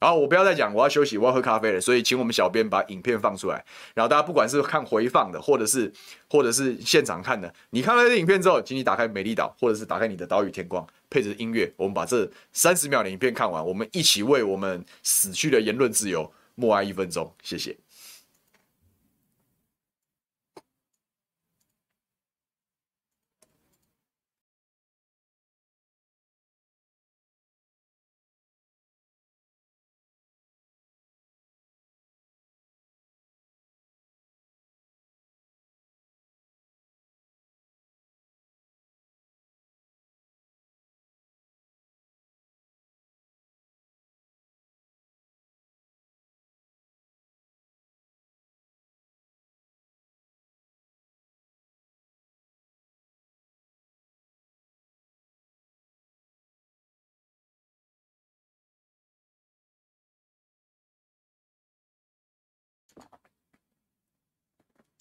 [0.00, 1.80] 然后，我不要再讲，我要休息，我要喝咖啡了。
[1.80, 3.64] 所以，请我们小编把影片放出来。
[3.94, 5.92] 然后，大家不管是看回放的，或者是
[6.30, 17.34] 或者是现场看的，你看了这影片之后，请你打开美丽岛，或者是打开你的岛屿天光，配着音乐，我们把这三十秒的影片看完，我们一起为我们死去的言论自由默哀一分钟。
[17.42, 17.76] 谢谢。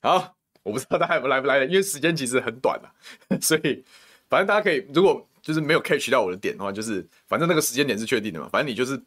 [0.07, 2.87] 好，我不知道大家有没有来不来的，因为时间其实很短啊，
[3.41, 3.83] 所以
[4.29, 8.97] 反正大家可以，如果就是没有 catch 到我的点的话，就是反正那个时间点是确定的嘛，反正你就是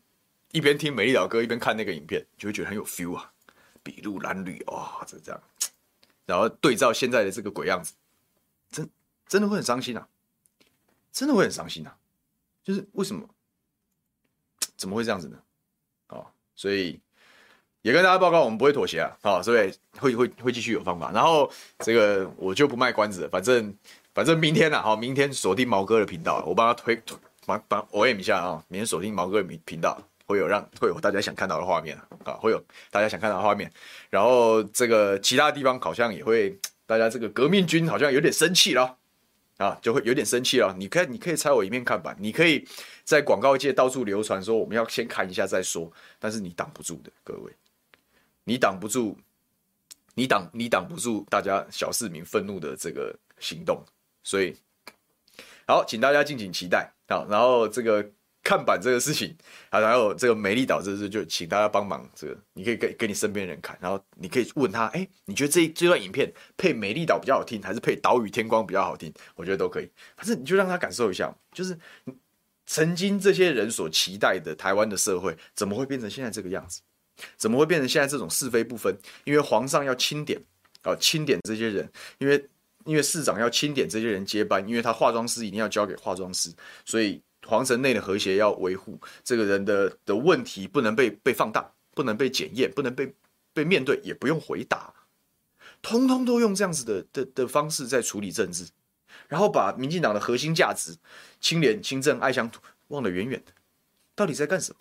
[0.53, 3.33] 一边听美丽岛歌一边看那个影片，就会觉得很有 feel 啊，
[3.83, 5.43] 筚路蓝缕哇，这这样，
[6.27, 7.95] 然后对照现在的这个鬼样子，
[8.71, 8.87] 真
[9.27, 10.07] 真的会很伤心啊，
[11.11, 11.97] 真的会很伤心啊，
[12.63, 13.27] 就是为什么？
[14.77, 15.43] 怎么会这样子呢？
[16.09, 17.01] 哦，所以。
[17.83, 21.11] 也跟大家报告，我们不会妥协啊，好，所以会会会继续有方法。
[21.13, 23.75] 然后这个我就不卖关子了，反正
[24.13, 27.17] 反正明天啊，好，明天锁定毛哥的频道，我帮他推推，
[27.47, 33.73] 帮帮 OM 一下啊，明天锁定毛哥的频道，会有让会有大家想看到的画面啊，会有大家想看到的画面。
[34.11, 36.55] 然后这个其他地方好像也会，
[36.85, 38.95] 大家这个革命军好像有点生气了
[39.57, 40.75] 啊，就会有点生气了。
[40.79, 42.69] 你可以你可以拆我一面看板，你可以
[43.05, 47.51] 在广告界到处流传说我们要先看一下再说，但是你挡不住的，各位。
[48.45, 49.17] 你挡不住，
[50.15, 53.85] 你挡你挡不住大家小市民愤怒的这个行动，
[54.23, 54.57] 所以
[55.67, 58.05] 好，请大家敬请期待好，然后这个
[58.43, 59.37] 看板这个事情
[59.69, 62.09] 啊，然后这个美丽岛这事，就请大家帮忙。
[62.15, 69.13] 这个你可以给给你身边人看，然后你可以问他，哎，你觉得这这段影片配美丽岛比较好听，还是配岛屿天光比较好听？
[69.37, 71.79] 我觉得都可以，反正你就让他感受一下，就是
[72.67, 76.81] 曾经这些人所期待的台湾的社会，怎么会变成现在这个样子？
[77.37, 78.97] 怎么会变成现在这种是非不分？
[79.25, 80.41] 因为皇上要清点
[80.83, 82.49] 啊，清点这些人，因为
[82.85, 86.51] 因为市长要清点这些人接班，因为他化妆师一定要交给化妆师，
[86.85, 93.13] 所以皇城内的和谐要维护，这个人的的问题不能被被放大，不能被检验，不能被
[93.53, 94.93] 被面对，也不用回答，
[95.83, 98.67] 通通都用这样子的的的方式在处理政治，
[99.29, 100.97] 然后把民进党的核心价值
[101.41, 103.53] 清廉、清正、爱乡土忘得远远的，
[104.15, 104.79] 到底在干什么？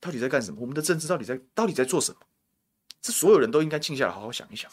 [0.00, 0.58] 到底在干什么？
[0.60, 2.18] 我们的政治到底在到底在做什么？
[3.02, 4.70] 这所有人都应该静下来好好想一想。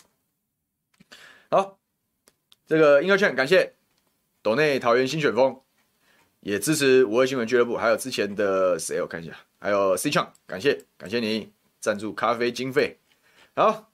[1.49, 1.77] 好，
[2.65, 3.75] 这个应该劝感谢
[4.41, 5.61] 斗内桃园新选风，
[6.39, 12.99] 也支持五二新闻俱乐部，还有之前的谁我看一下，还有 C 创，感谢感谢你赞助咖啡经费。
[13.55, 13.91] 好，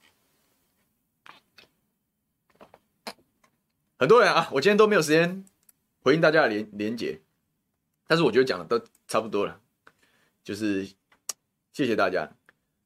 [3.98, 5.44] 很多人啊，我今天都没有时间
[6.02, 7.20] 回应大家的连连结，
[8.06, 9.60] 但是我觉得讲的都差不多了，
[10.44, 10.88] 就是。
[11.74, 12.30] 谢谢大家。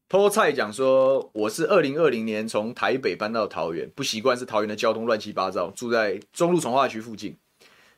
[0.09, 7.37] 偷菜讲说，我是二零二零年从台北搬到桃园，不习惯是桃园的交通乱七八糟，住在中路重划区附近，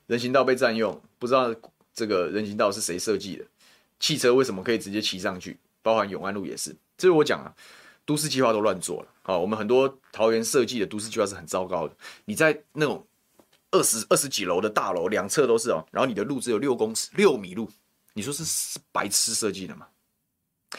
[0.08, 1.54] 人行道被占用，不知道
[1.94, 3.44] 这个人行道是谁设计的，
[4.00, 5.56] 汽车为什么可以直接骑上去？
[5.80, 7.54] 包含永安路也是，这是我讲啊，
[8.04, 9.08] 都市计划都乱做了。
[9.22, 13.06] 好，我们很多桃园设计的都市计划是很糟糕的，你在那种
[13.70, 17.70] 二十二十几楼的大楼，两侧都是哦，然后你的路只有六公尺六米路，
[18.14, 19.86] 你说是是白痴设计的吗？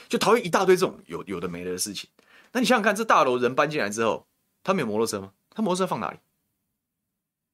[0.08, 2.10] 就讨厌一大堆这种有有的没的的事情。
[2.52, 4.28] 那你想想看，这大楼人搬进来之后，
[4.64, 5.32] 他们有摩托车吗？
[5.50, 6.18] 他摩托车放哪里？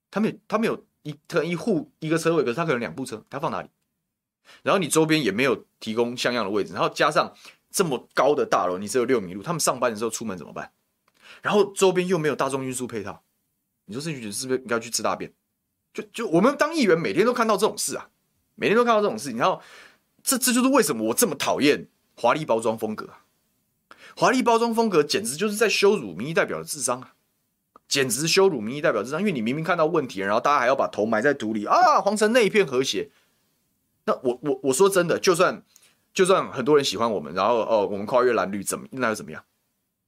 [0.09, 3.69] 他们他们有一可能一户一个车位，可是他可能两部车，他放哪里？
[4.63, 7.33] 然后你周边也没有提供像样的位置，然后加上
[7.69, 10.71] 这么高的大楼，你只有六米路，他们上班的时候出门怎么办？
[11.41, 13.23] 然后周边又没有大众运输配套，
[13.85, 15.33] 你说这群人是不是应该去吃大便？
[15.93, 18.09] 就就我们当议员，每天都看到这种事啊，
[18.55, 19.61] 每天都看到这种事，然后
[20.23, 21.87] 这这就是为什么我这么讨厌。
[22.19, 23.11] 华丽包装风格，
[24.15, 27.13] 华丽包装风格简直就是在羞辱民意代表的智商啊！
[27.87, 32.01] 简直羞辱民意代表智商，因为你明明看到问题，然后大家还要把头埋在土里啊！
[32.01, 33.11] 皇城那一片和谐，
[34.05, 35.63] 那我我我说真的，就算
[36.11, 39.43] 就算很多人喜欢我们，然后哦，我们跨越蓝绿怎么那又怎么样？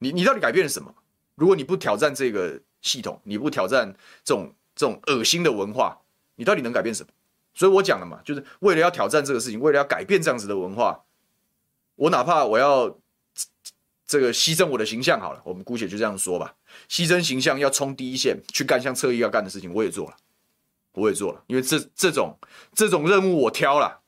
[0.00, 0.92] 你你到底改变了什么？
[1.36, 3.94] 如果你不挑战这个系统，你不挑战
[4.24, 6.00] 这种这种恶心的文化，
[6.34, 7.10] 你到底能改变什么？
[7.54, 11.04] 所以我讲了嘛，就是为了要挑战这个事情，为了要改变这样子的文化。
[12.00, 12.98] 我哪怕我要
[14.06, 16.56] 这个牺牲我的形象好了，我们姑且就这样说吧。
[16.88, 20.16] 牺牲形象要冲第一线去干像侧翼要干的事情，我也做了，
[20.92, 21.44] 我也做了。
[21.46, 22.38] 因为这这种
[22.74, 24.00] 这种任务我挑了，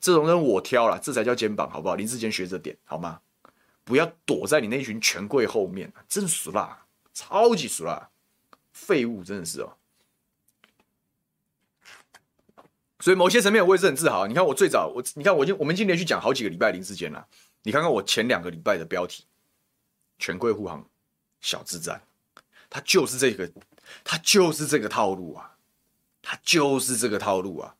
[0.00, 1.96] 这种任务我挑了，这才叫肩膀，好不好？
[1.96, 3.20] 林智坚学着点好吗？
[3.82, 8.10] 不要躲在你那群权贵后面，真俗啦，超级俗啦，
[8.72, 9.72] 废物真的是哦。
[13.00, 14.26] 所以某些层面我也是很自豪。
[14.26, 17.26] 你看我最早我，你看我今我们今天连续讲好几个礼拜林智坚了。
[17.62, 19.24] 你看看我前两个礼拜的标题，
[20.18, 20.86] 权贵护航
[21.40, 22.02] 小智战，
[22.68, 23.50] 他就是这个，
[24.04, 25.56] 他就是这个套路啊，
[26.22, 27.74] 他就是这个套路啊。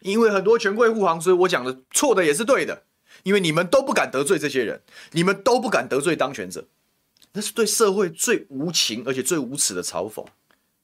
[0.00, 2.84] 因为很多权贵护航，所以我讲的错的也是对的。
[3.22, 4.82] 因为你们都不敢得罪这些人，
[5.12, 6.66] 你们都不敢得罪当权者，
[7.32, 10.26] 那是对社会最无情而且最无耻的嘲讽。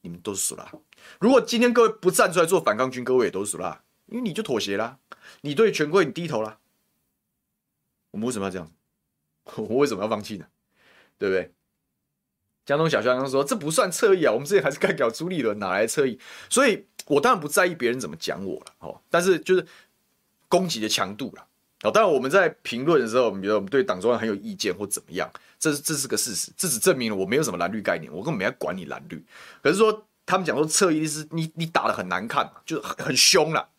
[0.01, 0.71] 你们都是输啦。
[1.19, 4.97] 如果今天各位不站出来做反抗军，各位也都是输啦，因为你就妥协啦，
[5.41, 6.59] 你对权贵你低头啦。
[8.11, 8.71] 我们为什么要这样？
[9.55, 10.45] 我为什么要放弃呢？
[11.17, 11.51] 对不对？
[12.63, 16.19] 江东小香说：“这不算侧翼啊，我们之前还是干掉朱立伦，哪来侧翼？
[16.47, 19.65] 所以我当然不在意别人怎么讲我了，哦，但是就是
[20.47, 21.47] 攻击的强度了。
[21.83, 29.25] 哦，当然我们在评论的时候，我们觉得我们对党中央很有意见或怎么样，这是这是个事实，这只证明了我没有什么蓝绿概念，我根本没在管你蓝绿。
[29.63, 33.69] 可是说他们讲说侧翼是你你打的很难看，就很很凶了，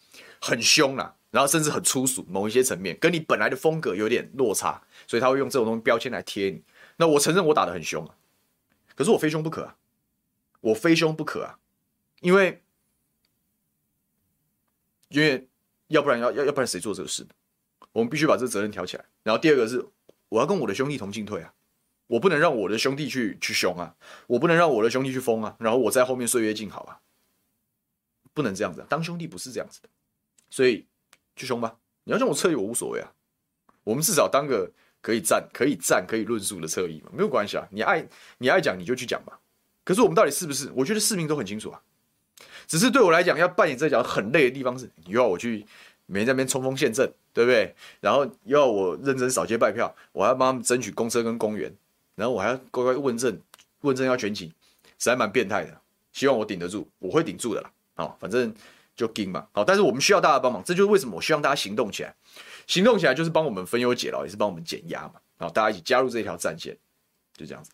[0.41, 6.63] 很凶了，然后甚至很粗俗，某一些层面跟你本来的风格有点落差，所以他会用这种东西标签来贴你。
[6.97, 8.15] 那我承认我打的很凶啊。”
[8.95, 9.77] 可是我非凶不可啊！
[10.61, 11.59] 我非凶不可啊！
[12.21, 12.63] 因为，
[15.09, 15.49] 因为
[15.87, 17.27] 要不然要要要不然谁做这个事？
[17.93, 19.05] 我们必须把这个责任挑起来。
[19.23, 19.83] 然后第二个是，
[20.29, 21.55] 我要跟我的兄弟同进退啊！
[22.07, 23.95] 我不能让我的兄弟去去凶啊！
[24.27, 25.57] 我不能让我的兄弟去疯啊！
[25.59, 27.01] 然后我在后面岁月静好啊！
[28.35, 29.89] 不能这样子，当兄弟不是这样子的，
[30.51, 30.87] 所以
[31.37, 31.77] 去凶吧！
[32.05, 33.13] 你要叫我侧翼，我无所谓啊！
[33.85, 34.71] 我们至少当个。
[35.05, 37.67] 可以站，可以站，可以论述的侧翼嘛，没有关系啊。
[37.73, 38.07] 你爱
[38.39, 39.37] 你爱讲你就去讲吧。
[39.83, 40.71] 可是我们到底是不是？
[40.77, 41.83] 我觉得市民都很清楚啊。
[42.69, 45.67] 只是对我来讲，要扮演这角很累的地方是，你又要我去
[46.07, 47.75] 每天在那边冲锋陷阵，对不对？
[48.01, 51.75] 然后又要我认真扫街拜票，我还要帮他们争取公车跟公园，
[52.23, 53.37] 然后我还要乖乖问证，
[53.81, 55.81] 问证要全勤，实在蛮变态的。
[56.13, 57.73] 希望我顶得住，我会顶住的啦。
[57.97, 58.55] 好，反正
[58.95, 59.49] 就盯嘛。
[59.51, 62.15] 好，但是我们需要大家帮忙，这就是为什么我希望大家行动起来。
[62.69, 65.15] 行动起来就是帮我们分忧解劳，也是帮我们减压嘛。
[65.37, 66.79] 好大家一起加入这条战线，
[67.37, 67.73] 就这样子。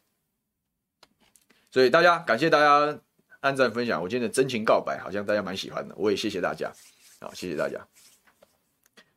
[1.71, 2.99] 所以大家感谢大家
[3.41, 6.73] 按赞分享，我今天的真情告白好像大家蛮喜欢的，我也谢谢大家。
[7.21, 7.87] 好，谢谢大家。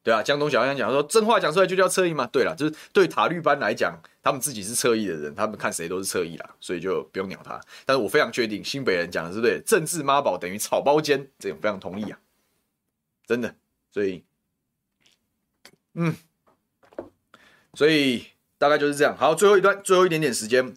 [0.04, 2.28] 对啊，江东小香讲说真话讲出来就叫侧翼吗？
[2.32, 7.62] 对了，就是对塔绿班来讲，他们自己是侧翼的人，他们看谁都是侧翼啦，所以就不用鸟他。
[7.86, 12.20] 但是我非常确定新北人讲的是对，政治妈宝等于草包奸，这种非常同意啊，
[13.28, 13.56] 真的。
[13.92, 14.24] 所以。
[15.94, 16.16] 嗯，
[17.74, 18.26] 所以
[18.58, 19.14] 大概就是这样。
[19.18, 20.74] 好，最后一段，最后一点点时间，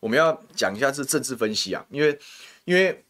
[0.00, 1.86] 我们要讲一下这政治分析啊。
[1.88, 2.18] 因为，
[2.64, 3.04] 因为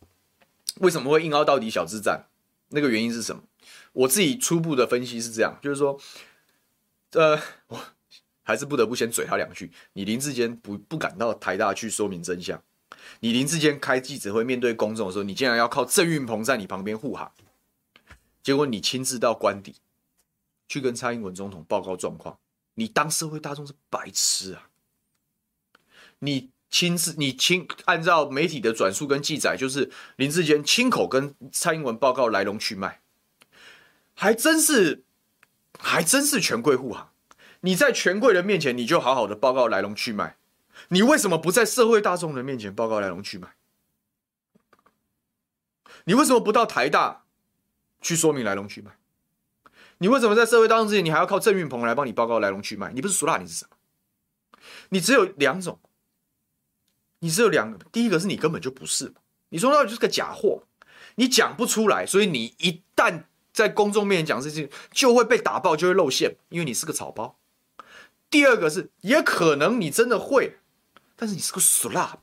[0.81, 2.27] 为什么会硬凹到底小智战？
[2.69, 3.43] 那个原因是什么？
[3.97, 5.99] 我自己初步的分析是这样，就是说，
[7.13, 7.81] 呃，我
[8.43, 9.71] 还是不得不先嘴他两句。
[9.95, 12.63] 你林志坚不不敢到台大去说明真相，
[13.21, 17.33] 你林志坚开记者会面对公众的时候，你竟然要靠郑运鹏在你旁边护航，
[18.43, 19.75] 结果你亲自到官邸。
[20.69, 22.41] 去跟蔡英文总统报告状况，
[22.75, 24.69] 你当社会大众是白痴啊！
[26.19, 33.01] 你亲自，你亲按照媒体的转述跟记载，就是林志坚亲口跟蔡英文报告来龙去脉，
[34.17, 35.05] 还真是，
[35.79, 37.13] 还真是权贵护航。
[37.61, 40.37] 你在权贵人面前，你就好好的报告来龙去脉，
[40.89, 43.49] 你为什么不在社会大众的面前报告来龙去脉？
[46.05, 47.25] 你为什么不到台大
[48.01, 48.93] 去说明来龙去脉？
[49.99, 52.93] 你为什么在社会当中之前，你还要靠郑运鹏来帮你报告来龙去脉？
[52.93, 53.77] 你不是俗辣，你是什么？
[54.89, 55.79] 你只有两种，
[57.19, 57.79] 你只有两个。
[57.93, 59.13] 第一个是你根本就不是，
[59.51, 60.63] 你说到就是个假货，
[61.17, 63.25] 你讲不出来，所以你一旦
[63.57, 67.39] 在公众面前讲这些，就会被打爆，就会露馅，因为你是个草包。
[68.29, 70.59] 第二个是，也可能你真的会，
[71.17, 72.19] 但是你是个俗辣，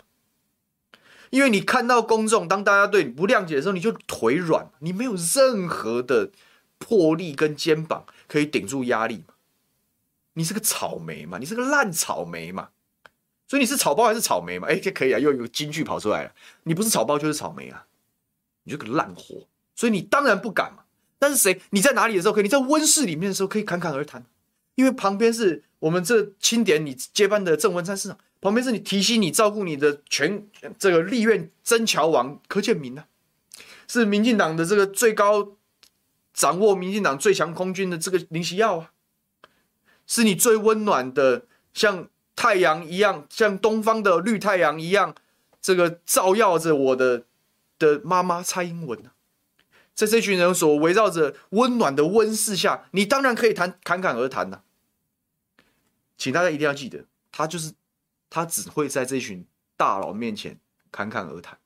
[1.31, 6.31] 因为你看到公众，当大家对你不谅解的时候，你就腿软，你没有任何的。
[6.79, 9.23] 魄力跟肩膀可以顶住压力？
[10.33, 11.37] 你是个草莓嘛？
[11.37, 12.71] 你是个烂草莓嘛？
[13.47, 14.67] 所以你是草包还是草莓嘛？
[14.67, 16.33] 哎，这可以啊，又有金句跑出来了。
[16.63, 17.85] 你不是草包就是草莓啊，
[18.63, 19.47] 你就个烂货。
[19.77, 20.82] 所以你当然不敢嘛。
[21.23, 21.61] 但是谁？
[21.69, 22.43] 你在哪里的时候可以？
[22.43, 24.25] 你在温室里面的时候可以侃侃而谈，
[24.75, 30.45] 因为旁边是我们这清点你接班的郑文灿市长，旁边是你提携你照顾你的全
[30.77, 33.07] 这个立院真桥王柯建铭啊，
[33.87, 35.55] 是民进党的这个最高。
[36.33, 38.91] 掌握民进党最强空军的这个林锡耀啊，
[40.07, 41.45] 是你最温暖的，
[41.75, 45.13] 像太阳一样，像东方的绿太阳一样，
[45.61, 47.25] 这个照耀着我的
[47.77, 49.13] 的妈妈蔡英文啊，
[49.93, 54.63] 在这群人所围绕着温暖的温室下，你当然可以谈侃侃而谈呐。
[56.17, 57.73] 请大家一定要记得，他就是
[58.29, 60.59] 他只会在这群大佬面前
[60.91, 61.59] 侃侃而谈，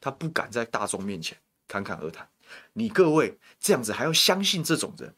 [0.00, 2.28] 他不敢在大众面前侃侃而谈。
[2.74, 5.14] 你各位这样子还要相信这种人？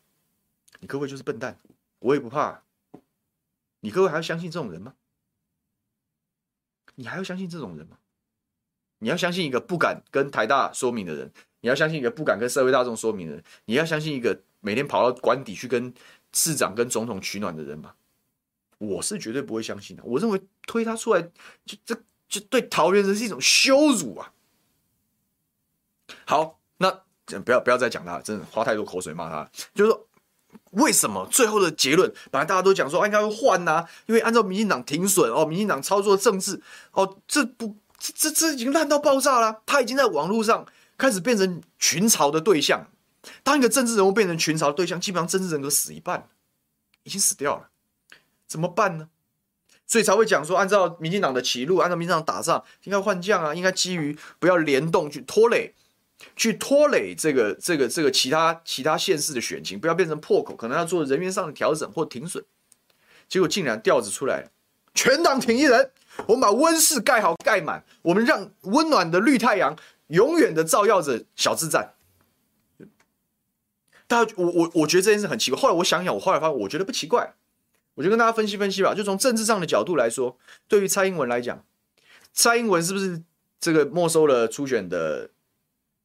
[0.81, 1.59] 你各位就是笨蛋，
[1.99, 2.63] 我也不怕。
[3.81, 4.95] 你各位还要相信这种人吗？
[6.95, 7.99] 你还要相信这种人吗？
[9.05, 11.31] 你要相信一个不敢跟台大说明的人，
[11.61, 15.93] 你要相信一个不敢跟社会大众说明的人，你要相信一个每天跑到官邸去跟
[16.33, 17.93] 市长、跟总统取暖的人吗？
[18.79, 20.03] 我是绝对不会相信的。
[20.05, 21.21] 我认为推他出来，
[21.67, 21.95] 就这
[22.27, 24.33] 就对桃园人是一种羞辱啊！
[26.25, 27.03] 好，那。
[27.43, 29.51] 不要不要再讲他了，真的花太多口水骂他。
[29.75, 30.07] 就是说，
[30.73, 36.61] 为什么最后的结论，本来大家都讲说，应该会换呐，因为按照民进党停损哦，民进党操作政治
[36.93, 40.67] 哦，这不这这这已经烂到爆炸了，他已经在网络上
[40.99, 42.87] 开始变成群嘲的对象。
[43.43, 46.29] 当一个政治人物变成群嘲的对象，基本上政治人格死一半，
[47.05, 47.71] 已经死掉了，
[48.47, 49.09] 怎么办呢？
[49.87, 55.73] 所以才会讲说，按照民进党的棋路，按照民进党打仗，应该换将啊，应该基于不要联动去拖累，
[56.37, 62.45] 去拖累这个这个这个其他其他县市的选情，不要变成破口，可能要做人员上的调整或停损。
[63.29, 64.51] 结果竟然调子出来了，
[64.95, 65.91] 全党挺一人，
[66.27, 69.77] 我们把温室盖好盖满，我们让温暖的绿太阳
[70.09, 71.95] 永远的照耀着小智站。
[74.07, 75.59] 大家，我我我觉得这件事很奇怪。
[75.59, 77.35] 后来我想想，我后来发现，我觉得不奇怪。
[77.95, 78.95] 我就跟大家分析分析吧。
[78.95, 80.37] 就从政治上的角度来说，
[80.69, 81.65] 对于蔡英文来讲，
[82.33, 83.23] 蔡英文是不是
[83.61, 85.31] 这个没收了初选的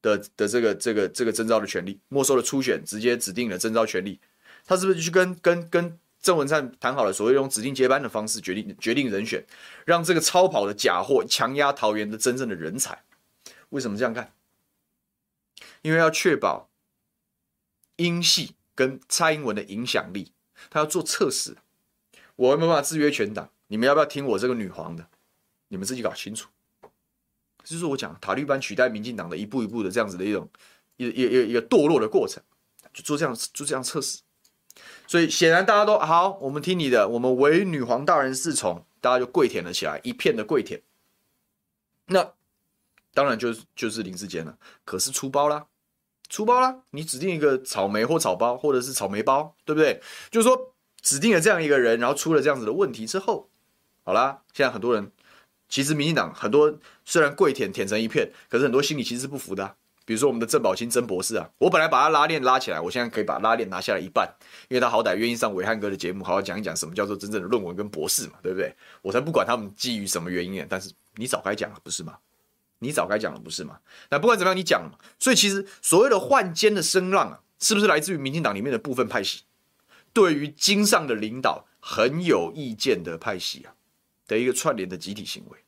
[0.00, 2.00] 的的这个这个这个征召的权利？
[2.08, 4.18] 没收了初选，直接指定了征召权利。
[4.64, 9.44] 他是不是就去跟跟跟郑文灿谈好了，所谓用指定接班的方式决定决定人选，
[9.84, 13.02] 让这个超跑的假货强压桃园的真正的人才？
[13.70, 14.32] 为什么这样干？
[15.82, 16.68] 因为要确保。
[17.96, 20.32] 英系跟蔡英文的影响力，
[20.70, 21.58] 他要做测试，
[22.34, 23.50] 我没有办法制约全党？
[23.66, 25.06] 你们要不要听我这个女皇的？
[25.68, 26.48] 你们自己搞清楚。
[27.62, 30.48] 就是我讲塔利班取代民进党的一步一步的这样子的一种
[30.96, 32.42] 一一一一个堕落的过程，
[32.90, 34.20] 就做这样做这样测试。
[35.06, 40.82] 所以显然大家都好，我们听你的，我们唯女皇大人是从，大家就跪舔了起来，一片的跪舔。
[42.06, 42.32] 那
[43.12, 45.66] 当然就是就是林志坚了，可是出包啦。
[46.28, 46.82] 出包啦！
[46.90, 50.00] 你指定一个草莓或草包，或者是草莓包，对不对？
[50.30, 53.50] 就是说指定了这样一个人，然后出了这样子的问题之后，
[54.04, 55.10] 好啦，现在很多人
[55.68, 59.74] 其实民进党很多虽然跪舔舔成一片，可是很多心里其实是不服的。
[60.10, 64.28] 比如说我们的郑宝清曾博士啊，我本来把他拉链拉起来，我现在可以把拉链拿下来一半，
[64.68, 68.74] 因为他好歹愿意上伟汉哥的节目，好好讲一讲什么叫做真正的论文跟博士嘛，对不对？
[69.02, 72.18] 我才不管他们基于什么原因，但是你早该讲了，不是吗？
[72.80, 73.78] 你早该讲了，不是吗？
[74.10, 74.98] 那不管怎么样，你讲了嘛。
[75.20, 79.42] 所以其实所谓的换肩的声浪啊，是不是来自于民进党里面的部分派系，
[80.12, 83.72] 对于经上的领导很有意见的派系啊
[84.26, 85.58] 的一个串联的集体行为？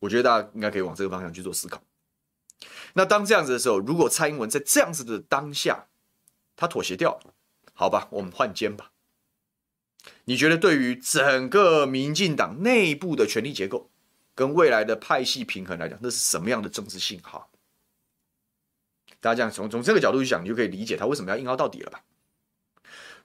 [0.00, 1.80] 我觉得大家应该可以往这个方向去做思考。
[2.94, 5.86] 那当这样子的时候，如果蔡英文在这样子的当下，
[6.56, 7.20] 他妥协掉，
[7.74, 8.90] 好吧，我们换肩吧。
[10.24, 13.90] 你觉得对于整个民进党内部的权力结构？
[14.36, 17.48] 跟未来的派系平衡来讲，那是什么样的政治信号？
[19.20, 22.02] 大家这样从从这个角度去想，你就可以理解他为什么要硬凹到底了吧？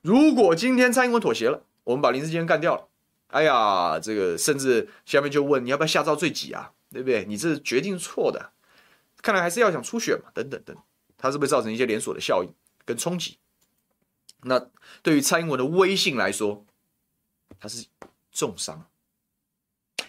[0.02, 2.88] 如果今天蔡英文妥协了，我们把林志坚干掉了，
[3.30, 6.74] 哎呀，这个甚至下面就问你要不要下诏罪己啊？
[6.92, 7.26] 对不对？
[7.26, 8.52] 你这决定错的，
[9.22, 10.76] 看来还是要想初选嘛，等等等，
[11.18, 12.54] 他是不是造成一些连锁的效应
[12.86, 13.38] 跟冲击？
[14.44, 14.70] 那
[15.02, 16.66] 对于蔡英文的威信来说，
[17.60, 17.86] 他是
[18.32, 18.88] 重伤。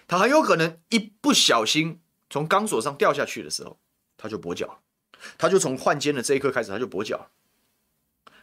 [0.06, 3.78] 他很有可能一不小心从钢索上掉下去的时候，
[4.16, 4.82] 他就跛脚，
[5.38, 7.30] 他就从换肩的这一刻开始，他就跛脚了。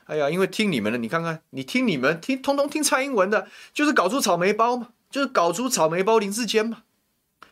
[0.06, 6.84] 哎呀，因为听你们的，你看看，你听你们听，通通听蔡英文的，就是搞出草莓包嘛，就是搞出草莓包林志坚嘛，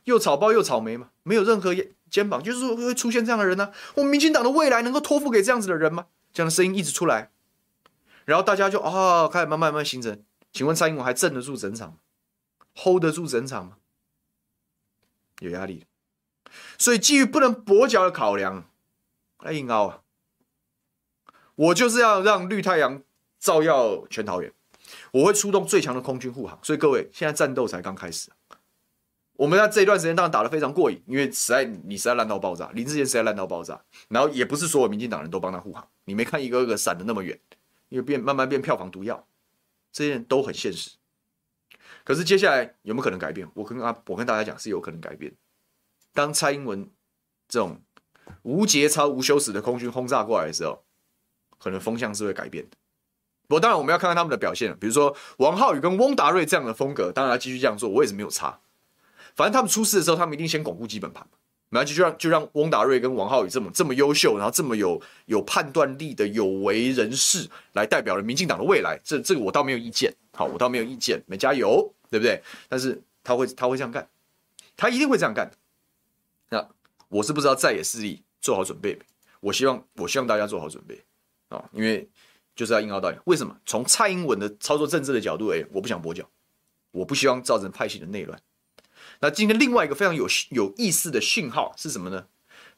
[0.06, 1.74] 又草包又草莓嘛，没有任何
[2.16, 6.06] 肩膀，就是说会出现这样的人呢、我们民进党的未来能够托付给这样子的人吗？
[6.32, 7.30] 这样的声音一直出来，
[8.24, 10.24] 然后大家就啊、哦，开始慢慢慢慢形成。
[10.54, 11.98] 请问蔡英文还镇得住整场
[12.74, 13.74] ？hold 得住整场吗？
[15.42, 15.84] 有压力，
[16.78, 18.70] 所以基于不能跛脚的考量，
[19.42, 20.00] 来硬凹啊！
[21.56, 23.04] 我就是要让绿太阳
[23.38, 24.54] 照耀全桃园，
[25.12, 26.58] 我会出动最强的空军护航。
[26.64, 28.32] 所以各位，现在战斗才刚开始，
[29.38, 37.38] 我们在这一段时间当然打得非常过瘾，因为实在你实在烂到爆炸，林志坚实在烂到爆炸，然后也不是所有民进党人都帮他护航，你没看一个个闪的那么远，
[37.90, 39.28] 因为变慢慢变票房毒药，
[39.92, 40.92] 这些人都很现实。
[42.04, 43.50] 可是接下来有没有可能改变？
[43.56, 45.34] 我跟啊，我跟大家讲是有可能改变。
[46.14, 46.90] 当蔡英文
[47.50, 47.82] 这种
[48.44, 50.84] 无节操、无休止的空军轰炸过来的时候，
[51.58, 52.78] 可能风向是会改变的。
[53.48, 58.60] 不过当然我们要看看他们的表现，比如说王浩宇跟翁达瑞这样的风格，当然要继续这样做，我也是没有差。
[59.36, 61.26] 反正他们出事的时候，他们一定先巩固基本盘，
[61.70, 69.00] 然后就让就让翁达瑞跟王浩宇这么这么优秀，然后这么有有判断力的有为人士来代表了民进党的未来。
[69.04, 71.92] 这这个我倒没有意见，好，我倒没有意见，没加油。
[72.08, 72.40] 对不对？
[72.70, 74.08] 但是他会他会这样干，
[74.78, 75.52] 他一定会这样干。
[76.50, 76.66] 那
[77.10, 78.98] 我是不知道在野势力做好准备？
[79.42, 81.04] 我希望我希望大家做好准备
[81.50, 82.08] 啊，因为
[82.56, 83.20] 就是要硬凹到底。
[83.26, 83.58] 为什么？
[83.66, 86.24] 从蔡英文的操作政治的角度，哎，我不想跛脚，
[86.92, 88.40] 我不希望造成派系的内乱。
[89.22, 92.28] 那今天另外一个非常有有意思的讯号是什么呢？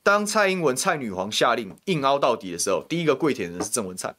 [0.03, 4.15] 当蔡英文蔡女皇下令硬凹到底的时候，第一个跪舔的人是郑文灿。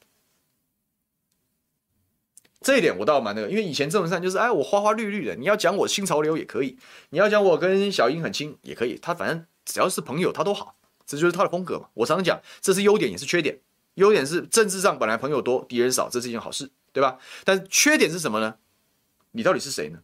[2.61, 6.77] 这一点我倒蛮那个，因为以前郑文灿就是哎，我花花绿绿的，你要讲我新潮流也可以，
[7.11, 11.89] 你要讲我跟小英很亲也可以，他反正只要是朋友他都好，这就是他的风格嘛。
[11.95, 13.61] 我常常讲，这是优点也是缺点，
[13.95, 17.19] 优点是政治上本来朋友多，敌人少，这是一件好事，对吧？
[17.45, 18.57] 但是缺点是什么呢？
[19.31, 20.01] 你到底是谁呢？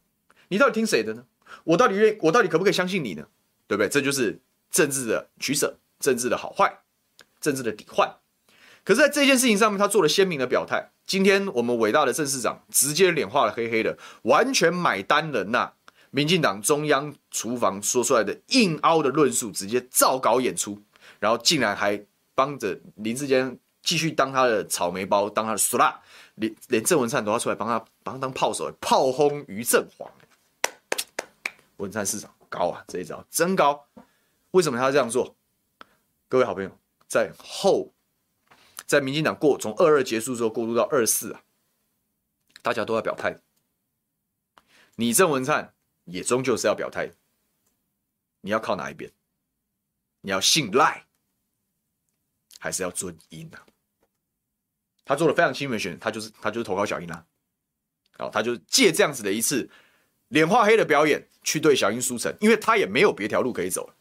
[0.48, 1.24] 你到底听谁的呢？
[1.62, 3.24] 我到底愿我到底可不可以相信你呢？
[3.66, 3.88] 对不对？
[3.88, 4.40] 这就是
[4.70, 6.80] 政治的取舍，政治的好坏，
[7.40, 8.12] 政治的抵换。
[8.84, 10.90] 可是，在这件事情上面，他做了鲜明的表态。
[11.07, 15.72] 今天我们伟大的郑市长直接脸画了黑黑的，完全买单了那
[16.11, 20.82] 民进党中央厨房说出来的硬凹的论述，直接照稿演出，
[21.18, 21.98] 然后竟然还
[22.34, 25.98] 帮着林志坚继续当他的草莓包，当他的苏拉，
[26.34, 30.11] 连连郑文灿都要出来帮他帮他当炮手，炮轰于正煌。
[31.85, 33.89] 文灿市长高啊，这一招真高。
[34.51, 35.37] 为什么他要这样做？
[36.28, 37.93] 各位好朋友，在后，
[38.87, 41.43] 在民进党过从二二结束之后过渡到二四啊，
[42.62, 43.39] 大家都要表态。
[44.97, 45.74] 你郑文灿
[46.05, 47.12] 也终究是要表态。
[48.41, 49.12] 你要靠哪一边？
[50.20, 51.07] 你要信赖，
[52.59, 53.59] 还是要尊英呢？
[55.05, 57.26] 他做了非常亲民的选择，他就是他就是投靠小英啊。
[58.16, 59.68] 好，他就借这样子的一次
[60.35, 63.95] 脸画黑的表演去对小英输诚，因为他也没有别条路可以走了。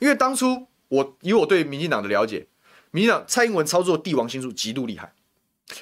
[0.00, 2.46] 因为当初我以我对民进党的了解，
[2.90, 5.14] 民进党蔡英文操作帝王心术极度厉害，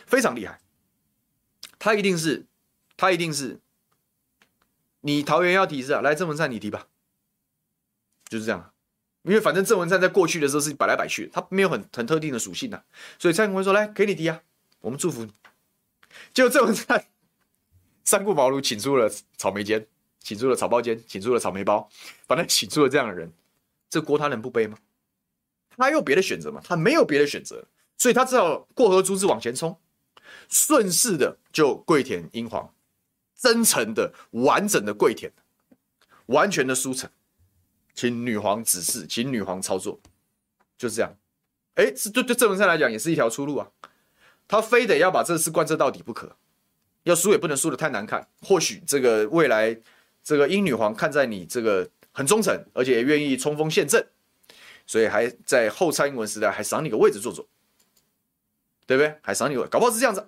[0.07, 0.61] 非常厉害。
[1.77, 2.47] 他一定是，
[2.97, 3.59] 他一定是，
[5.01, 6.87] 你桃园要提是啊，来郑文灿你提吧，
[8.29, 8.73] 就是这样。
[9.23, 12.81] 因为反正郑文灿在过去的时候是摆来摆去，他没有很很特定的属性呐，
[13.19, 14.41] 所以蔡英文说来给你提啊，
[14.83, 15.33] 我们祝福你。
[16.33, 17.07] 结果郑文灿
[18.05, 19.85] 三顾茅庐请出了草莓尖，
[20.27, 21.89] 请出了草包间，请出了草莓包，
[22.27, 23.33] 反正 请出了这样的人。
[23.89, 24.77] 这锅他能不背吗？
[25.77, 26.61] 他有别的选择吗？
[26.65, 27.65] 他没有别的选择，
[27.97, 29.79] 所以他只好过河卒之往前冲，
[30.49, 32.75] 顺势的就跪舔英皇，
[33.37, 35.33] 真诚的、完整的跪舔，
[36.27, 37.09] 完全的输诚，
[37.95, 40.01] 请女皇指示，请女皇操作，
[40.77, 41.17] 就这样。
[41.75, 43.71] 哎，这对对郑文灿来讲也是一条出路啊。
[44.49, 46.37] 他非得要把这事贯彻到底不可，
[47.05, 48.29] 要输也不能输得太难看。
[48.43, 49.81] 或许这个未来，
[50.27, 51.89] 这个英女皇看在你这个。
[52.19, 54.03] 很忠诚，而且也愿意冲锋陷阵，
[54.87, 57.47] 所以还在后蔡英文时代还赏你个位置坐坐，
[58.87, 59.15] 对不对？
[59.21, 60.27] 还赏你个位，搞不好是这样子。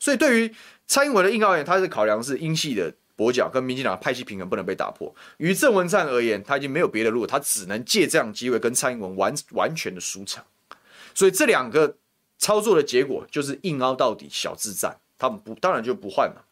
[0.00, 0.52] 所以对于
[0.88, 5.14] 蔡英文的硬凹而言，他是考量是英系的跛脚跟民进党的派系平衡不能被打破。
[5.36, 10.44] 于郑文灿而言，他已经没有别的路，他只能借这样机会跟蔡英文完完全的输场。
[11.14, 11.96] 所以这两个
[12.36, 14.98] 操作的结果就是硬凹到底，小智战。
[15.16, 16.44] 他们不当然就不换了，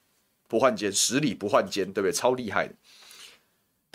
[0.46, 2.12] 不换肩，十里不换肩，对不对？
[2.12, 2.74] 超厉害的，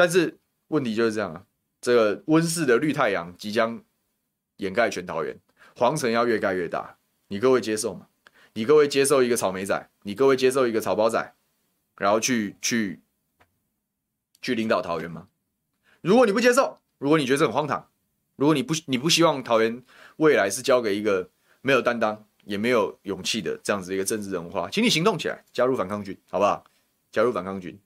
[0.02, 0.40] 但是。
[0.74, 1.44] 问题就是这样啊，
[1.82, 3.84] 这个温室的绿太阳即将
[4.56, 5.38] 掩盖全桃园，
[5.76, 6.96] 皇城要越盖越大，
[7.28, 8.08] 你各位接受吗？
[8.54, 11.36] 你各位接受一个草莓仔，你各位接受一个草包仔，
[11.98, 13.02] 然后去去
[14.42, 15.28] 去领导桃园吗？
[16.00, 17.90] 如果你不接受，如果你觉得这很荒唐，
[18.38, 19.84] 如果你不你不希望桃园
[20.16, 21.30] 未来是交给一个
[21.60, 26.64] 没有担当也没有勇气的这样子一个政治人物的话，请你行动起来，加入反抗军，好不好？
[27.12, 27.78] 加入反抗军。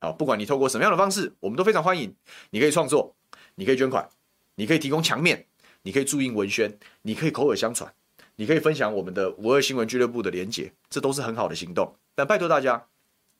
[0.00, 2.14] 好，不管你透过什么样的方式，我们都非常欢迎。
[2.50, 3.16] 你可以创作，
[3.56, 4.08] 你可以捐款，
[4.54, 5.46] 你可以提供墙面，
[5.82, 7.92] 你可以注印文宣，你可以口耳相传，
[8.36, 11.96] 你可以分享我们的五二新闻俱乐部的连结，这都是很好的行动。
[12.14, 12.86] 但拜托大家，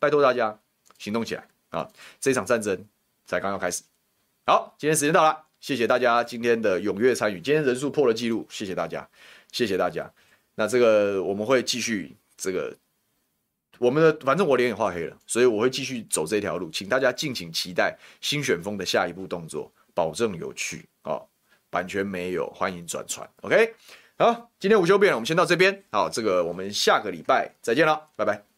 [0.01, 0.59] 拜托大家
[0.99, 1.89] 行动起来啊！
[2.19, 2.85] 这场战争
[3.25, 3.85] 才刚刚开始。
[4.45, 9.09] 好，今天时间到了，谢谢大家今天的踊跃参与，今天人数破了纪录，谢谢大家，
[9.53, 10.13] 谢谢大家。
[10.57, 12.77] 那这个我们会继续这个。
[13.79, 21.27] 我们的反正我脸也画黑了，所以我会继续走这条路，请大家敬请期待新选风的下一步动作，保证有趣哦。
[21.71, 23.29] 版权没有，欢迎转传。
[23.43, 23.75] OK，
[24.17, 25.85] 好，今天午休变了，我们先到这边。
[25.93, 28.58] 好，这个我们下个礼拜再见了，拜拜。